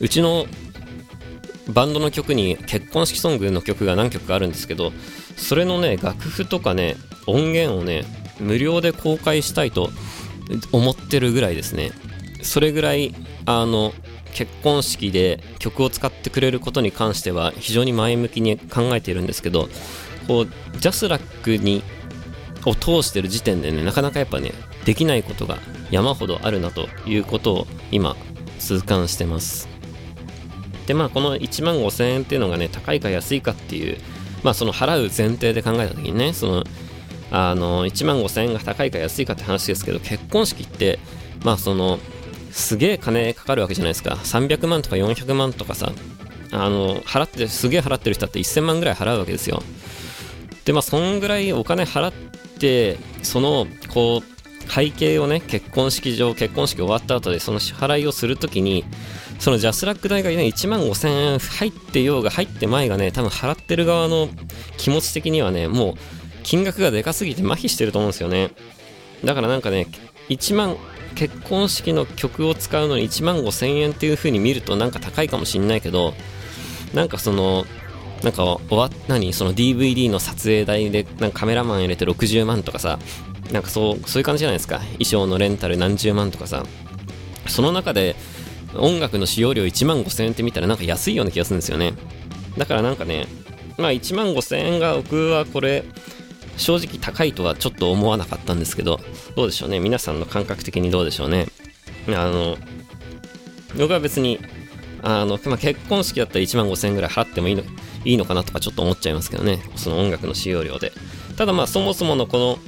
[0.00, 0.46] うちの
[1.68, 4.92] バンドの曲に結婚式ソングの曲が何曲かあるんですけど
[5.36, 6.96] それのね楽譜とかね
[7.28, 8.04] 音源をね
[8.40, 9.90] 無料で公開したいと
[10.72, 11.92] 思ってるぐらいですね。
[12.42, 13.14] それぐらい
[13.46, 13.94] あの
[14.34, 19.68] 結婚式で曲を使ってくれることに関しては非常に前向きに考えているんですけど
[20.26, 21.82] こうジャスラックに
[22.64, 24.52] を通してる時点でねなかなかやっぱね
[24.84, 25.58] できないことが
[25.90, 28.16] 山ほどあるなということを今
[28.58, 29.68] 痛感してます。
[30.86, 33.98] でまあこの1万5000円っていうのがね高いか安いかっていう
[34.42, 36.64] まあその払う前提で考えた時にねその
[37.30, 40.98] あの1万5000円が高いか安いかって話ですけど結婚式って
[41.44, 41.98] まあその
[42.50, 44.14] すげえ金かかるわけじゃないですか。
[44.14, 45.92] 300万とか400万とかさ
[46.50, 49.62] あの払ってすげえ払ってる人だって1000万ぐらい払うわけですよ。
[50.64, 52.12] でまあそんぐらいお金払っ
[52.58, 58.84] てそのこう会計をね結婚式場結婚式終わった後でその支払いをするときに
[59.38, 64.28] そのジャスラック代がね1万5000円入ってようが入って前がね多分払ってる側の
[64.76, 65.94] 気持ち的にはねもう
[66.42, 68.50] 金額がでかすぎて麻痺してると思うんですよね。
[69.24, 69.88] だからなんかね
[70.28, 70.76] 1万
[71.14, 76.14] 結婚式の曲を使うのに1万5000円っていう風に見るとなんか高いかもしんないけど
[76.94, 77.64] なんかその
[78.22, 79.32] なんか終わ何？
[79.32, 82.98] その DVD の撮影代でなんかカメラマン入れて60万とかさ
[83.50, 84.78] なんかそうそういう感じじゃないですか。
[84.78, 86.64] 衣装のレンタル何十万とかさ。
[87.48, 88.14] その中で
[88.76, 91.94] 音楽の使用料1万5000円って見たらなんか安いような気がするんですよね。
[92.56, 93.26] だからなんかね
[93.78, 95.84] まあ1万5000円が僕はこれ
[96.56, 99.00] 正直高いとはちょっと思わなかったんですけど、
[99.36, 99.80] どうでしょうね。
[99.80, 101.46] 皆さんの感覚的にどうでしょうね。
[102.08, 102.56] あの、
[103.78, 104.38] 僕は別に、
[105.02, 107.62] あの、まあ、結婚式だったら1万5000円ぐらい払ってもいいの。
[108.04, 109.62] いいのかなとかちょっと思っちゃいますけどね。
[109.76, 110.92] その音楽の使用料で。
[111.36, 112.58] ただまあそもそものこの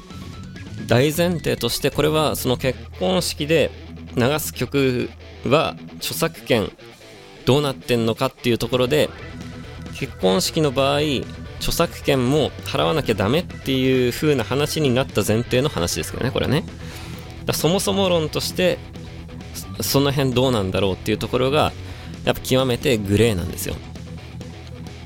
[0.86, 3.70] 大前提としてこれはその結婚式で
[4.16, 5.10] 流す曲
[5.46, 6.70] は著作権
[7.46, 9.10] どうなってんのかっていうところで
[9.94, 11.00] 結婚式の場合
[11.58, 16.64] 著作権も払わなきゃダメっていう風な話になった前提の話ですけどねこれね
[17.46, 18.78] だそもそも論として
[19.80, 21.72] その辺どうなんだろうっていうところが
[22.24, 23.76] やっぱ極めてグレーなんですよ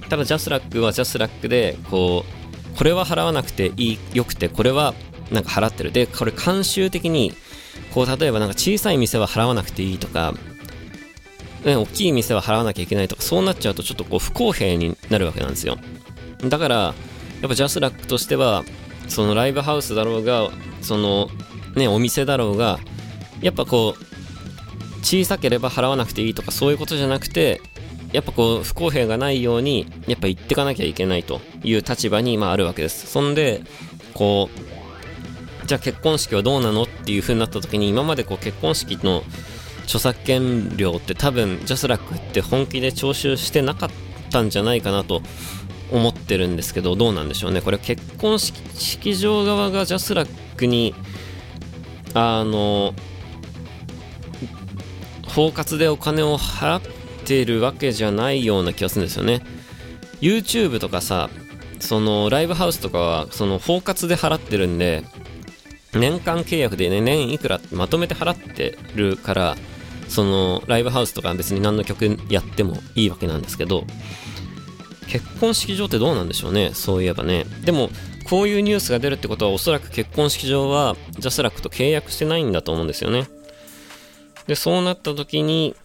[0.08, 2.24] ただジャスラックはジャスラックでこ
[2.74, 4.94] うこれは払わなくていいよくてこれは
[5.30, 5.92] なんか払ってる。
[5.92, 7.32] でこれ慣習的に
[7.92, 10.34] こう例えばなんか小さい店は払わなくていいとか
[11.64, 15.76] ね、大きい店は払わなきゃいけないとかそうなっちゃうとちょっとこう不公平になるわけなんですよ。
[16.48, 16.94] だからや
[17.46, 18.64] っぱジャスラックとしては
[19.08, 20.50] そのライブハウスだろうが
[20.82, 21.28] その
[21.74, 22.78] ねお店だろうが
[23.40, 27.60] やっぱこう小さければ払わなくていいとかそういうことじゃなくて
[28.12, 33.06] やっぱこう不公平がないようにやっぱ言ってかなきゃいけないという立場にまああるわけです。
[33.06, 33.62] そんで
[34.14, 34.48] こ
[35.62, 39.22] うじゃあ結婚式はどうなのっていう風になった時に今までこう結婚式の
[39.84, 43.90] 著作権料って多分ジャスラックって本気で徴収してなかっ
[44.30, 45.22] たんじゃないかなと
[45.90, 47.60] 思ってるんですけどどうなんでしょうね。
[47.60, 50.94] これ結婚式場側がジャスラックに
[52.14, 52.94] あの
[55.26, 56.82] 包括でお金を払っ
[57.28, 59.42] てるわけじゃないような気がするんですよね。
[60.20, 61.30] YouTube とかさ
[61.78, 65.04] そのライブハウスとかはその包括で払ってるんで
[65.94, 69.56] 年間契約でね年いくらまとめて払ってるから
[70.08, 73.84] そのライブハウスとか別に何の曲やってもいいわけなんですけど
[75.06, 77.44] 結婚式場ってどうなんでしょうねそういえばね。
[77.64, 77.90] でも
[78.28, 83.26] こういうニュースが出るってことはおそらく結婚式場はジャスラックと契約してないんだと思うんですよね。
[84.46, 85.76] でそうなった時に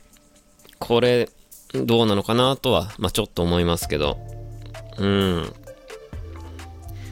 [0.84, 1.30] これ
[1.74, 4.18] どうなのかなとは、まあ、ちょっと思いますけど。
[4.98, 5.54] うん。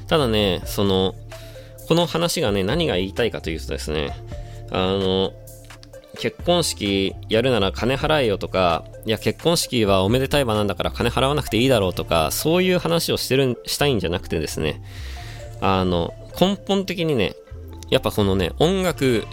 [0.07, 1.15] ただねその
[1.87, 4.13] この話がね何が言いたいかというとですね
[4.69, 5.31] あの
[6.19, 14.83] 結婚式やるなら金払えよとか、いや結婚式はおめでたい場なんだから金払わなくていいだろうとか、そういう話をしてる、したいんじゃなくてですね、
[15.61, 17.33] あの、根本的にね、
[17.89, 19.25] やっぱこのね、音楽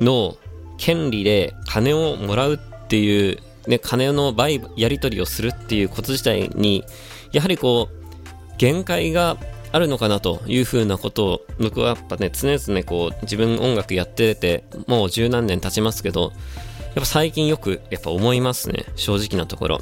[0.00, 0.36] の
[0.78, 6.84] 権利で金をもらうっっていう、ね、金の売、やり取りをするっていうこと自体に、
[7.32, 9.36] やはりこう、限界が
[9.72, 19.80] あるのかなというふうなことを僕はやっぱね常々こう自分音楽やっててもう十何年経ちますけどやっぱ最近よくやっぱ思いますね正直なところ。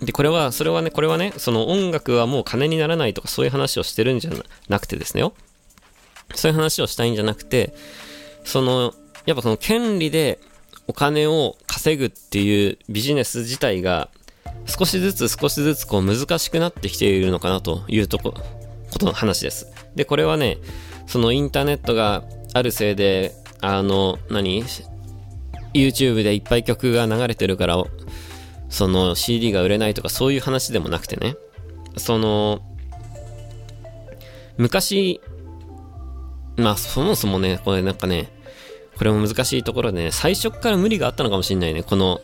[0.00, 4.30] でこれはそれはねこれはねその音楽はもう金にならないとかそういう話をしてるんじゃ
[4.70, 5.34] なくてですねよ
[6.34, 7.74] そういう話をしたいんじゃなくて
[8.44, 8.94] その
[9.26, 10.40] やっぱその権利で
[10.90, 14.10] お金を稼ぐっていうビジネス自体が
[14.66, 18.34] 少しずつ少しずつこう難しくなってきているのかなというとこ
[18.90, 19.68] ことの話です。
[19.94, 20.58] で、これはね、
[21.06, 22.24] そのインターネットが
[22.54, 24.64] あるせいで、あの、何
[25.74, 27.84] ?YouTube でいっぱい曲が流れてるから、
[28.68, 31.36] その CD が売れないとかそういう話でもなくてね、
[31.98, 32.62] その、
[34.58, 35.20] 昔、
[36.56, 38.39] まあそもそもね、これなんかね、
[39.00, 42.20] これも難しいところでね、最初から無理があったのかもしれないね、この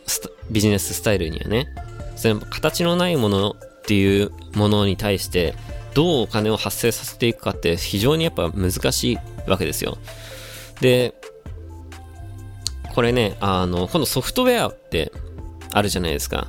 [0.51, 1.73] ビジネススタイルにはね。
[2.15, 5.55] その形のないものっていうものに対して、
[5.95, 9.17] どうお金を発生させていくかって非常にやっぱ難しい
[9.49, 9.97] わけですよ。
[10.79, 11.15] で、
[12.93, 15.11] これね、あの、このソフトウェアって
[15.73, 16.47] あるじゃないですか。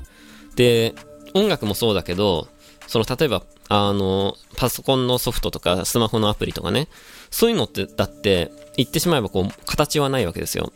[0.57, 0.95] で、
[1.33, 2.49] 音楽もそうだけど、
[2.87, 6.89] その例えば、あの、パソコンのソフトとかスマホのアプリとかね、
[7.31, 10.73] そういうのってだって言ってしまえばこう形はないわけですよ。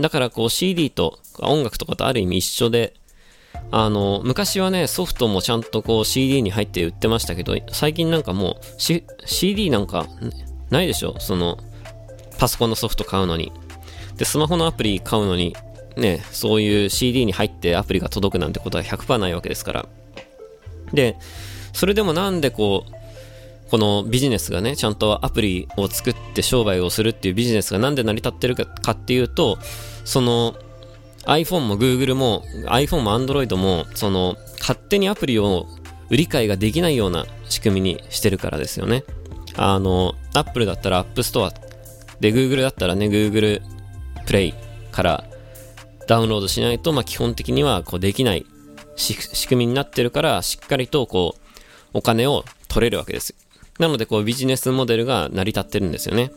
[0.00, 2.94] だからこう CD と音楽とかとある意味一緒で、
[3.70, 8.64] あの、昔はね、ソフトもちゃんとこう CD に入って売ってましたけど、最近なんかもう、
[9.26, 10.06] CD なんか
[10.70, 11.16] ないでしょ？
[11.20, 11.58] その、
[12.38, 13.52] パソコンのソフト買うのに。
[14.16, 15.54] で、スマホのアプリ買うのに、
[15.96, 19.86] ね、そういう CD に入ってアプリが届くなんてことは100%ないわけですから。
[20.92, 21.16] で、
[21.72, 29.58] それでもなんでこう、このビジネスがね、ちゃんとアプリを作って商売をするっていうビジネスがなんで成り立ってるかっていうと、
[30.04, 30.54] その
[31.24, 35.66] iPhone も Google も iPhone も Android も、その勝手にアプリを
[36.10, 39.04] 売り買いができないような仕組みにしてるからですよね。
[39.56, 41.50] あの、Apple だったら App Store
[42.20, 43.62] で Google だったらね、Google
[44.26, 44.54] Play
[44.90, 45.24] から
[46.06, 48.44] ダウンロードしないと、まあ、基本的にはこうできない
[48.96, 51.41] 仕組みになってるから、しっかりとこう、
[51.92, 53.34] お金を取れるわけです。
[53.78, 56.30] なので、こう、ビジネスモデルが成り立ってるんですよね。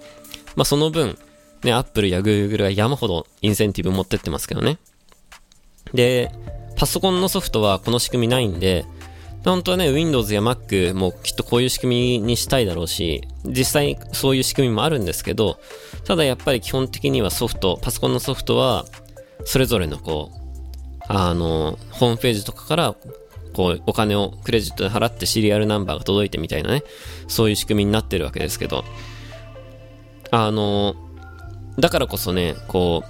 [0.56, 1.18] まあ、その分、
[1.63, 4.78] ね、Apple や Google が山ほどインセンティブ持ってってますけどね。
[5.94, 6.32] で、
[6.76, 8.86] パソコンのソフトはこの仕組みないんで、
[9.44, 15.60] 本当はね、Windows や Mac もきっとこういう仕組みにしたいだろうし、実際そういう仕組みもあるんですけど、
[16.04, 18.86] ただやっぱり基本的にはソフト、パソコンのソフトは、
[19.44, 22.96] それぞれのこう、あの、ホームページとかから、
[23.56, 26.84] こう、お金をクレジットで払ってシリアルナンバーが届いてみたいなね、
[27.30, 28.84] そういう仕組みになってるわけですけど、
[30.30, 30.96] あの、
[31.80, 33.04] だからこそね、こ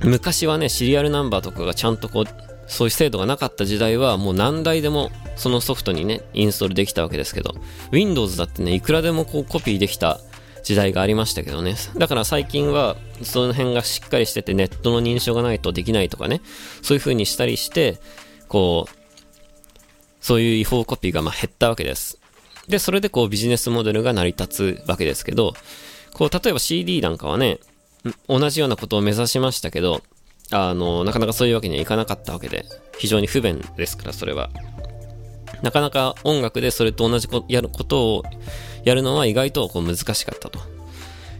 [0.00, 2.24] う、昔はね、シリアルナンバーとかがちゃんとこう、
[2.68, 7.54] そういう制度がなかった時代は、もう何台でもそのソフトにね、インストールできたわけですけど、
[7.90, 10.20] Windows だってね、いくらでもこうコピーできた
[10.62, 11.74] 時代がありましたけどね。
[11.98, 16.42] だから最近は、その辺がしっかりしてて、ネットの認証がないとできないとかね、
[16.82, 17.98] そういう風にしたりして、
[18.48, 18.99] こう、
[20.20, 22.18] そういう違法コピーがま減ったわけです。
[22.68, 25.54] で、それでこうビジネスモデルが成り立つわけですけど、
[26.14, 27.58] こう、例えば CD なんかはね、
[28.28, 30.02] 同じようなことを目指しましたけど、
[30.50, 32.64] あの、なかなかそういうわけにはいかなかったわけで、
[32.98, 34.50] 非常に不便ですから、それは。
[35.62, 38.22] なかなか音楽でそれと同じこやることを
[38.84, 40.58] やるのは意外とこう難しかったと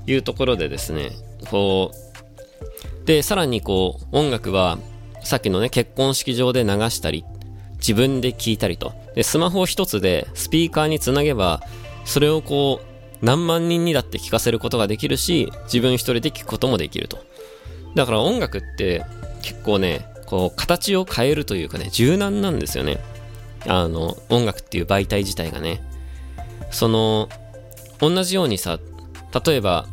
[0.06, 1.10] いうところでですね、
[1.50, 4.78] こう、で、さらにこう、音楽は、
[5.22, 7.24] さっきのね、結婚式場で流したり、
[7.80, 8.92] 自分で聴いたりと。
[9.14, 11.62] で、スマホ一つでスピーカーにつなげば、
[12.04, 17.18] それをこう、何万人にだって聞かせることができるし、自分一人で聞くこともできると。
[17.94, 19.04] だから音楽って
[19.42, 22.98] 結構ね、こう、形を変えるというかね、柔軟なんですよね。
[23.66, 25.82] あの、音楽っていう媒体自体がね。
[26.70, 27.28] その、
[27.98, 28.78] 同じようにさ、
[29.44, 29.86] 例えば、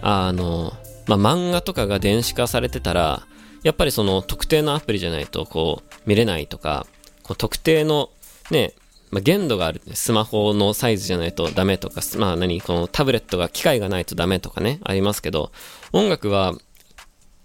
[0.00, 0.72] あの、
[1.06, 3.26] まあ、漫画とかが電子化されてたら、
[3.62, 6.86] やっぱりその特定のアプリじゃないとこう見れないとか、
[7.28, 8.08] こう特定の
[8.50, 8.72] ね、
[9.10, 15.52] まあ、限度がある、スマホのサイズじゃないとダメとか、まあ何、このタブレットが機械がないとダメとかね、ありますけど、
[15.92, 16.54] 音楽は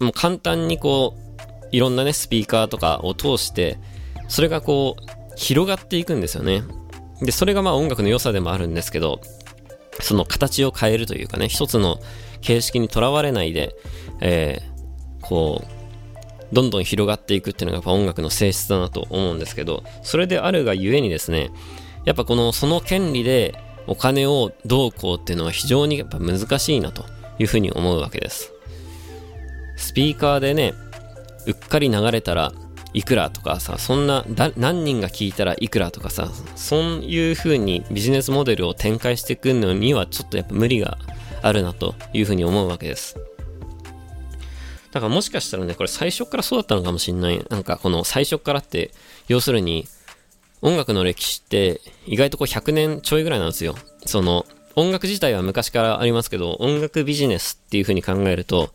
[0.00, 3.78] もう簡単にこう、いろんなね、スピーカーとかを通して、
[4.28, 5.02] それがこう、
[5.36, 6.62] 広がっていくんですよね。
[7.20, 9.20] で、それがまあ音楽の良さでもあるんですけど、
[10.00, 11.98] その形を変えるというかね、一つの
[12.40, 13.74] 形式にとらわれないで、
[14.20, 15.73] えー、こう、
[16.52, 21.50] どんどん広がっていくっていうのがやっぱ音楽の性質だなと思うんですけど、それであるがゆえにですね、
[22.04, 23.54] やっぱこの、その権利で
[23.86, 27.04] お金をどうこうっていうのは非常にやっぱ難しいなと
[27.38, 28.52] いうふうに思うわけです。
[29.76, 30.74] スピーカーでね、
[31.46, 32.52] うっかり流れたら
[32.92, 34.24] いくらとかさ、そんな、
[34.56, 40.98] 何人が聞いたらいくらとかさ、そういう風にビジネスモデルを展開していくのにはちょっとやっぱ無理が
[41.42, 43.18] あるなという風に思うわけです。
[44.94, 47.44] だからもしかしたらね、これ最初からそうだったのかもしんない。
[47.50, 48.92] なんかこの最初からって、
[49.26, 49.88] 要するに、
[50.62, 53.74] 音楽の歴史って意外とこう100年ちょいぐらいなんですよ。
[54.06, 58.70] その、音楽自体は昔からありますけど、音楽ビジネスっていう風に考えると、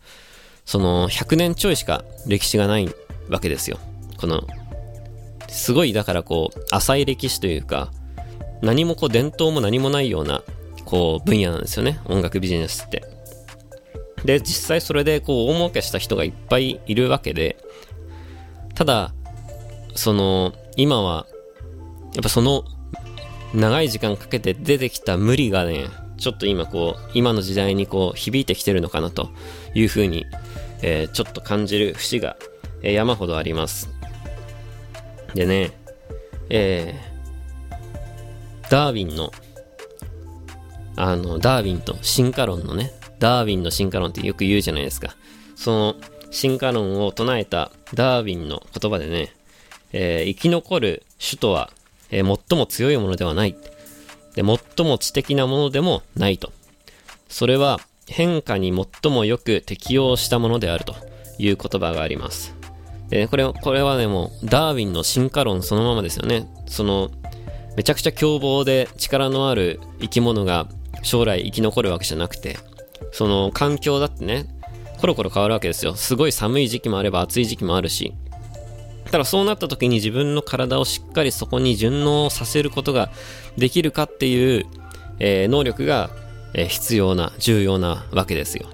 [0.66, 2.94] その100年ちょいしか歴史がない
[3.30, 3.78] わけですよ。
[4.18, 4.46] この、
[5.48, 7.90] すごいだからこう、浅い歴史というか、
[8.60, 10.42] 何もこう伝統も何もないような、
[10.84, 11.98] こう、分野なんですよね。
[12.04, 13.19] 音楽ビジネスって。
[14.24, 17.56] で、実際それでこう、大儲けした人がいっぱいいるわけで、
[18.74, 19.12] ただ、
[19.94, 21.26] その、今は、
[22.14, 22.64] やっぱその、
[23.54, 25.86] 長い時間かけて出てきた無理がね、
[26.18, 29.30] ちょっと今こう、今の時代にこう、響いてきてるのかなと
[29.74, 30.26] いうふうに、
[30.82, 32.36] えー、ちょっと感じる節が、
[32.82, 33.90] えー、山ほどあります。
[35.34, 35.72] でね、
[36.48, 39.32] えー、ダーウィンの、
[40.96, 45.14] あの、ダーウィンと進化論のね、ダーウィンの進化論ってよく言うじゃないですか。
[45.54, 45.96] その
[46.30, 49.32] 進化論を唱えたダーウィンの言葉でね、
[49.92, 51.70] えー、生き残る種とは、
[52.10, 53.56] えー、最も強いものではない。
[54.34, 56.52] で、最も知的なものでもないと。
[57.28, 60.94] それは変化に最もよく適応したものであると
[61.38, 62.54] いう言葉があります。
[63.08, 66.48] で、これ、これはね、もう、ダーウィンの進化論そのままですよね。
[66.66, 67.10] その、
[67.76, 70.68] めちゃくちゃ凶暴で力のある生き物が
[71.02, 72.58] 将来生き残るわけじゃなくて、
[73.12, 74.46] その環境だってね、
[75.00, 75.94] コロコロ変わるわけですよ。
[75.94, 78.14] すごい寒い時期もあれば暑い時期もあるし。
[79.10, 83.10] ただそうなった時に自分の体をしっかりそこに順応させることが
[83.56, 84.66] できるかっていう、
[85.18, 86.10] えー、能力が、
[86.54, 88.66] えー、必要な、重要なわけですよ。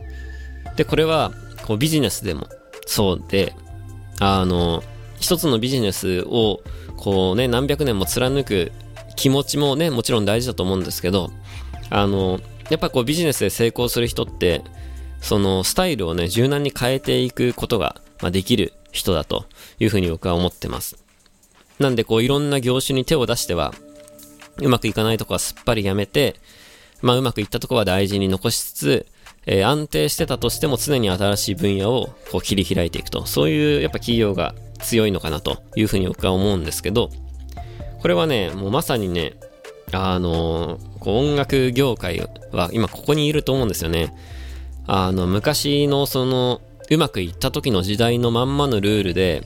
[0.77, 1.33] で、これは、
[1.67, 2.49] こうビジネスでも
[2.87, 3.55] そうで、
[4.21, 4.83] あの、
[5.19, 6.61] 一つのビジネスを、
[6.97, 8.73] こうね、何百年も貫く
[9.17, 11.31] 気持ちもね、もちろん大事だと思うんですけど、
[11.91, 12.41] あの、
[12.71, 14.63] やっぱこうビジネスで成功する人って、
[15.21, 19.47] そのスタイルをね、柔軟に変えていくことが、ま、できる人だと
[19.79, 20.97] いうふうに僕は思ってます。
[21.79, 23.75] なんでこういろんな業種に手を出しては、
[24.59, 26.37] うまくいかないとこはすっぱりやめて、
[27.03, 29.07] まあうまくいったとこは大事に残しつつ、
[29.45, 37.11] えー、安定してたとしても常に新しい分野をこう切り開いていくと、そういうやっぱ企業が強いのかなというふうに僕は思うんですけど、
[38.01, 39.35] これはね、もうまさにね、
[39.93, 44.15] あの、こう音楽業界は今ここにいると思うんですよね。
[44.87, 46.61] あの、昔のその、
[46.91, 49.43] うまくいった時の時代のまんまのルールで、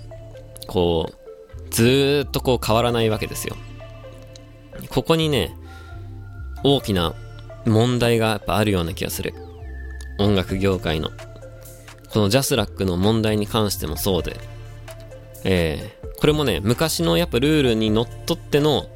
[0.67, 3.57] こう、ずっとこう変わらないわけですよ。
[4.89, 5.55] ここにね、
[6.63, 7.15] 大きな
[7.67, 9.35] 問題がやっぱあるような気がする。
[10.19, 11.11] 音楽業界の。
[12.11, 14.37] このジャスラックの問題に関してもそうで。
[15.45, 18.87] えー、これもね、昔のやっぱルールにのっとっての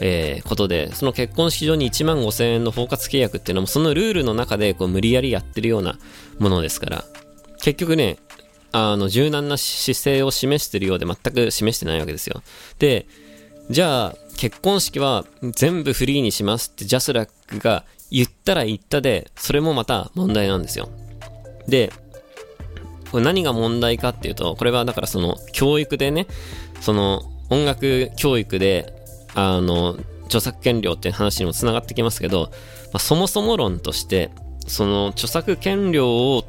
[0.00, 5.98] えー、ことで、その結婚式場に1万5千円の包括契約っていうのも、そのルールの中でこう無理やりやってるような
[6.38, 7.04] ものですから、
[7.62, 8.16] 結局ね、
[8.72, 12.42] あの、柔軟な姿勢を示してるようで全く示してないわけですよ。
[12.78, 13.06] で、
[13.68, 20.88] じゃあ、結婚式は全部フリーにしますってジャスラックが言ったら言ったで、それもまた問題なんですよ。
[21.68, 21.92] で、
[23.10, 26.26] これ何が問題かっていうと、これはだからその教育でね、
[26.80, 28.99] その音楽教育で
[29.34, 32.50] あの、著作権料っていう話にも繋がってきますけど、
[32.92, 34.30] まあ、そもそも論として、
[34.66, 36.44] その著作権料を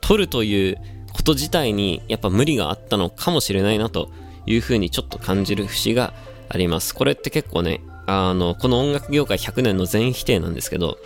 [0.00, 0.78] 取るという
[1.12, 4.10] こと自体にやっぱ無理があったのかもしれないなと
[4.46, 6.14] いうふうにちょっと感じる節が
[6.48, 6.94] あります。
[6.94, 10.98] これって結構ね、あの、この音楽業界100年の全否定なんですけど、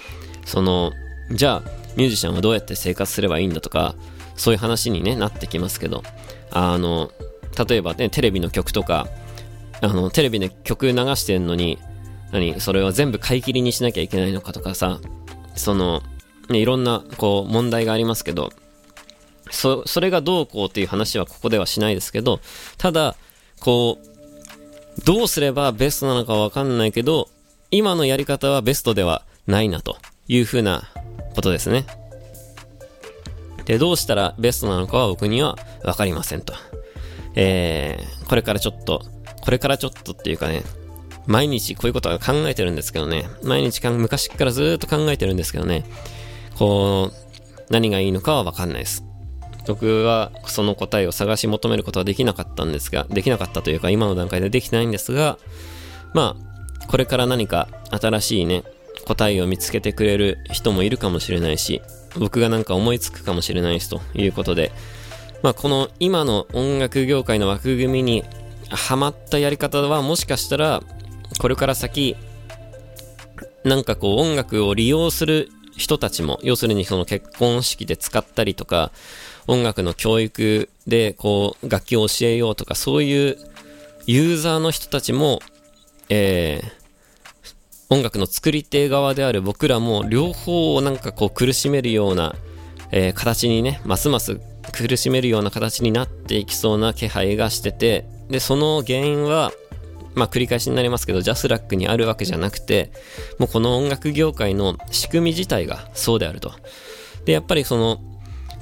[0.44, 0.92] その、
[1.32, 3.94] じゃあ、ミュージシャンはどうやって生活すればいいんだとか、
[4.36, 6.02] そういう話に、ね、なってきますけど、
[6.50, 7.10] あの、
[7.68, 9.08] 例えばね、テレビの曲とか、
[9.80, 11.78] あの、テレビで曲流してんのに、
[12.32, 15.00] 何それは全部買い切りにしなきゃいけないのかとかさ、
[15.54, 16.02] その、
[16.48, 18.50] ね、いろんな、こう、問題がありますけど、
[19.50, 22.40] そ、それがどうこうっていう話はここではしないですけど、
[22.78, 23.16] ただ、
[23.60, 27.28] こう、どうすればベストなのかわかんないけど、
[27.70, 29.96] 今のやり方はベストではないなと
[30.28, 30.90] いうふうな
[31.34, 31.86] ことですね。
[33.64, 36.54] で、どうしたらベストなのかは僕にはわかりませんと。
[37.36, 39.04] えー、これからちょっと
[39.50, 40.62] これからちょっとっていうかね、
[41.26, 45.84] 毎日こういうことは考えてるんですけどね、毎日か昔からずっと考えてるんですけどね、
[46.56, 49.04] こう、何がいいのかはわかんないです。
[49.66, 55.36] 僕はその答えを探し求めることはできなかったんですが、できなかったというか今の段階でできてないんですが、
[56.14, 56.36] ま
[56.80, 58.62] あ、これから何か新しいね、
[59.04, 61.82] 答えを見つけてくれる人もいるかもしれないし、
[62.16, 64.70] 僕がなんか思いつくかもしれないしということで、
[65.42, 68.22] まあこの今の音楽業界の枠組みに
[68.70, 70.82] ハマったやり方はもしかしたら、
[71.38, 72.16] これから先、
[73.64, 78.92] なんかこう音楽を利用する人たちも、要するにその結婚式で使ったりとか、
[79.46, 83.36] 音楽の教育でこう楽器を教えようとか、そういう
[84.06, 85.40] ユーザーの人たちも、
[86.08, 92.34] えー、音楽の作り手側である僕らも両方をなんかこう苦しめるような、
[92.92, 94.40] えー、形にね、ますます
[94.72, 99.52] 苦しめるような形になっていきそうな気配がしてて、で、その原因は、
[100.14, 102.92] まあ繰り返しになりますけど、ジャスラックにあるわけじゃなくて、
[103.38, 106.52] もうこの音楽業界の仕組み自体がそうであると。
[107.24, 108.00] で、やっぱりその、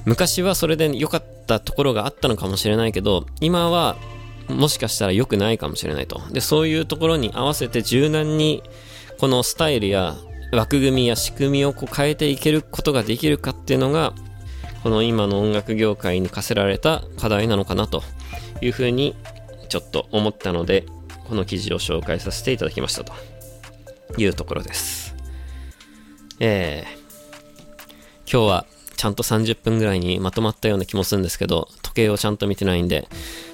[0.05, 3.97] 昔はそれで良かったところがあったのかもしれないけど、今は、
[4.49, 6.23] もしかしたら良くないかもしれないと。
[6.31, 8.62] で、そういうところに合わせて柔軟に、
[9.19, 10.16] このスタイルや
[10.53, 14.14] 枠組みや仕組みをこう変えていけることができるかっていうのが、
[14.83, 18.03] この今の音楽業界に課せられた課題なのかなと
[18.62, 19.14] いうふうに
[19.69, 20.87] ちょっと思ったので、
[21.29, 23.12] この記事を紹介させていただきましたと
[24.16, 25.14] いうところです。
[26.41, 28.66] えー、今日は
[28.97, 33.09] ちゃんと30分ぐらいにまとまったような気もするんですけど、時計をちゃんと見てないんで、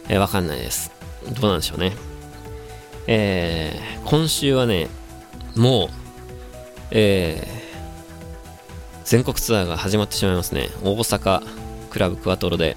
[0.08, 0.92] えー、わかんないです。
[1.40, 1.92] どうなんでしょうね。
[3.06, 4.88] えー、今週はね、
[5.56, 5.88] もう、
[6.90, 7.54] えー、
[9.04, 10.70] 全国ツアーが始まってしまいますね。
[10.82, 11.42] 大阪
[11.90, 12.76] クラブクワトロで、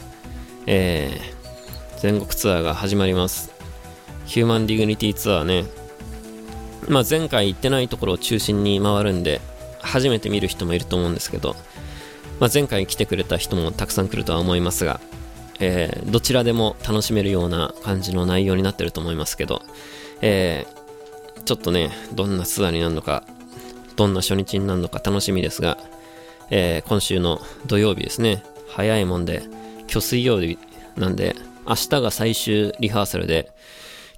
[0.66, 1.37] えー、
[2.00, 3.52] 全国ツアーが始まります。
[4.26, 5.66] ヒューマンディグニティツアーね。
[6.88, 9.42] まあ、前回行ってないところを中心に回るんで、
[9.82, 11.56] 初めて見る人もいると思うんですけど、
[12.40, 15.00] まあ、前回来てくれた人もたくさん来るとは思いますが、
[15.60, 19.64] えー、どちらでも楽しめるような感じの内容になってると思いますけど、
[20.22, 23.24] えー、ちょっとね、どんなツアーになるのか、
[23.96, 25.80] どんな初日になるのか楽しみですが、
[26.52, 29.42] えー、今週の土曜日ですね、早いもんで、
[29.90, 30.60] 今日水曜日
[30.96, 31.36] なんで、
[31.68, 33.52] 明日が最終リハーサルで、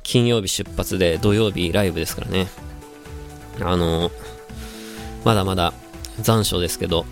[0.04, 2.47] 金曜日出発で土曜日ライブですからね。
[3.62, 4.10] あの
[5.26, 5.74] まだまだ
[6.22, 7.06] 残暑ですけど、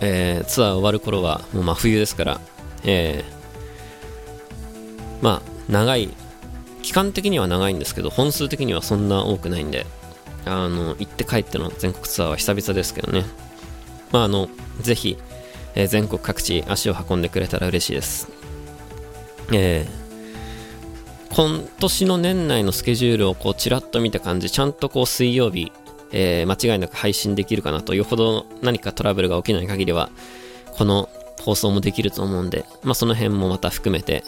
[0.00, 2.40] えー、ツアー終わる頃はもう真冬ですから、
[2.84, 6.08] えー、まあ、長い、
[6.82, 9.86] 期間的には長いんですけど、本数的にはそんな多くないんで、
[10.44, 13.24] あの、行って帰っての全国ツアーは久々ですけどね。
[14.10, 14.48] まあ、あの、
[14.80, 15.16] ぜひ、
[15.74, 18.41] えー、全国各地足を運んでくれたら嬉しいです。
[19.50, 25.72] えー、今年の年内のスケジュールをこうちらっと見た感じ、ちゃんとこう水曜日、
[26.12, 30.10] えー、間違いなく配信できるかなと、よほど何かトラブルが起きない限りは、
[30.72, 31.08] この
[31.40, 34.22] 放送もできると思うんで、まあ、その辺もまた含めて、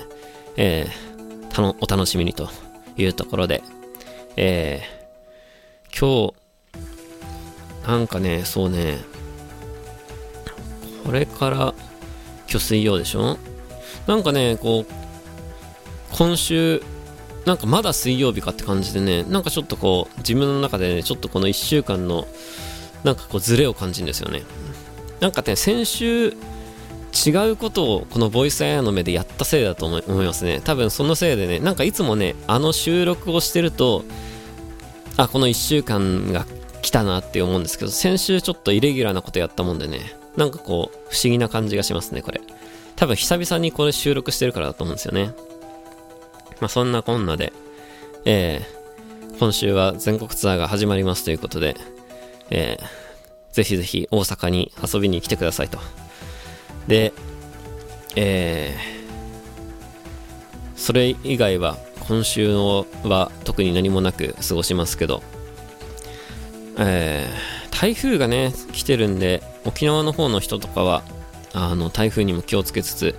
[0.57, 2.49] えー、お楽しみにと
[2.97, 3.62] いうところで、
[4.37, 6.33] えー、今
[7.85, 8.99] 日、なんかね、そうね、
[11.05, 11.75] これから
[12.51, 13.39] 今日水曜でしょ？
[14.07, 14.93] なんかね、こう、
[16.17, 16.81] 今週、
[17.45, 22.29] なんかまだ水曜日かって感じでね、なんかちょっとこう、自分の中でね、ちょっとこの1週間の、
[23.03, 24.43] なんかこう、ズレを感じるんですよね。
[25.19, 26.29] なんかね、先週、
[27.27, 30.61] 違うことをこのボイスアイアの目でやったせいだと思いますね。
[30.62, 34.05] 多分そのせいでね、なんかいつもね、あの収録をしてると、
[35.17, 36.47] あ、この1週間が
[36.81, 42.41] 来たなって思うんですけど、先週ちょっとイレギュラーなことやったもんでね、なんかこう、不思議な感じがしますね、これ。
[42.95, 45.33] 多分久々にこれ収録してるからだと思うんですよね。
[46.65, 47.53] まあ、そんなこんなで、
[48.25, 51.77] えー、今週は全国ツアーが始まりますということで、
[52.49, 55.79] えー、ぜひぜひ大阪に遊びに来てくださいと。
[56.89, 57.12] で、
[58.17, 61.77] えー、それ以外は
[62.09, 65.23] 今週は特に何もなく過ごしますけど、
[66.79, 71.03] えー、台風がね、来てるんで、沖縄の方の人とかは、
[71.55, 73.15] あの、台風にも気をつけつつ、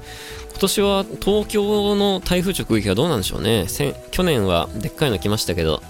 [0.51, 3.65] 今年は東京の台風直撃はどうなんでしょうね。
[4.11, 5.81] 去年はでっかいの来ましたけど、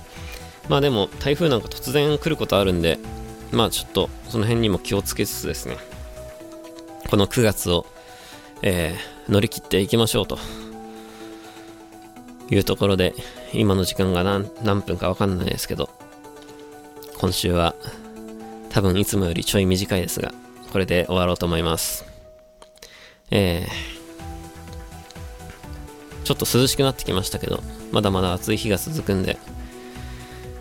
[0.70, 2.98] まあでも台風なんか突然来ることあるんで、
[3.52, 5.78] まあちょっとその辺にも気をつけつつですね、
[7.10, 7.86] この9月を、
[8.62, 10.40] えー、乗り切っていきましょうと
[12.50, 13.14] いうところで、
[13.54, 15.90] 今の時間が何何分かわかんないですけど、
[17.20, 17.76] 今週は
[18.72, 20.34] 多分いつもよりちょい短いですが、
[20.72, 22.15] これで終わろうと思います。
[23.32, 23.96] えー
[26.26, 27.62] ちょっと涼しくなってきましたけど、
[27.92, 29.38] まだまだ暑い日が続くんで、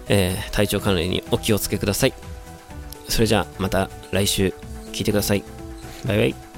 [0.09, 2.13] えー、体調管理にお気をつけください。
[3.09, 4.53] それじゃあまた来週
[4.93, 5.43] 聞いてください。
[6.05, 6.54] バイバイ。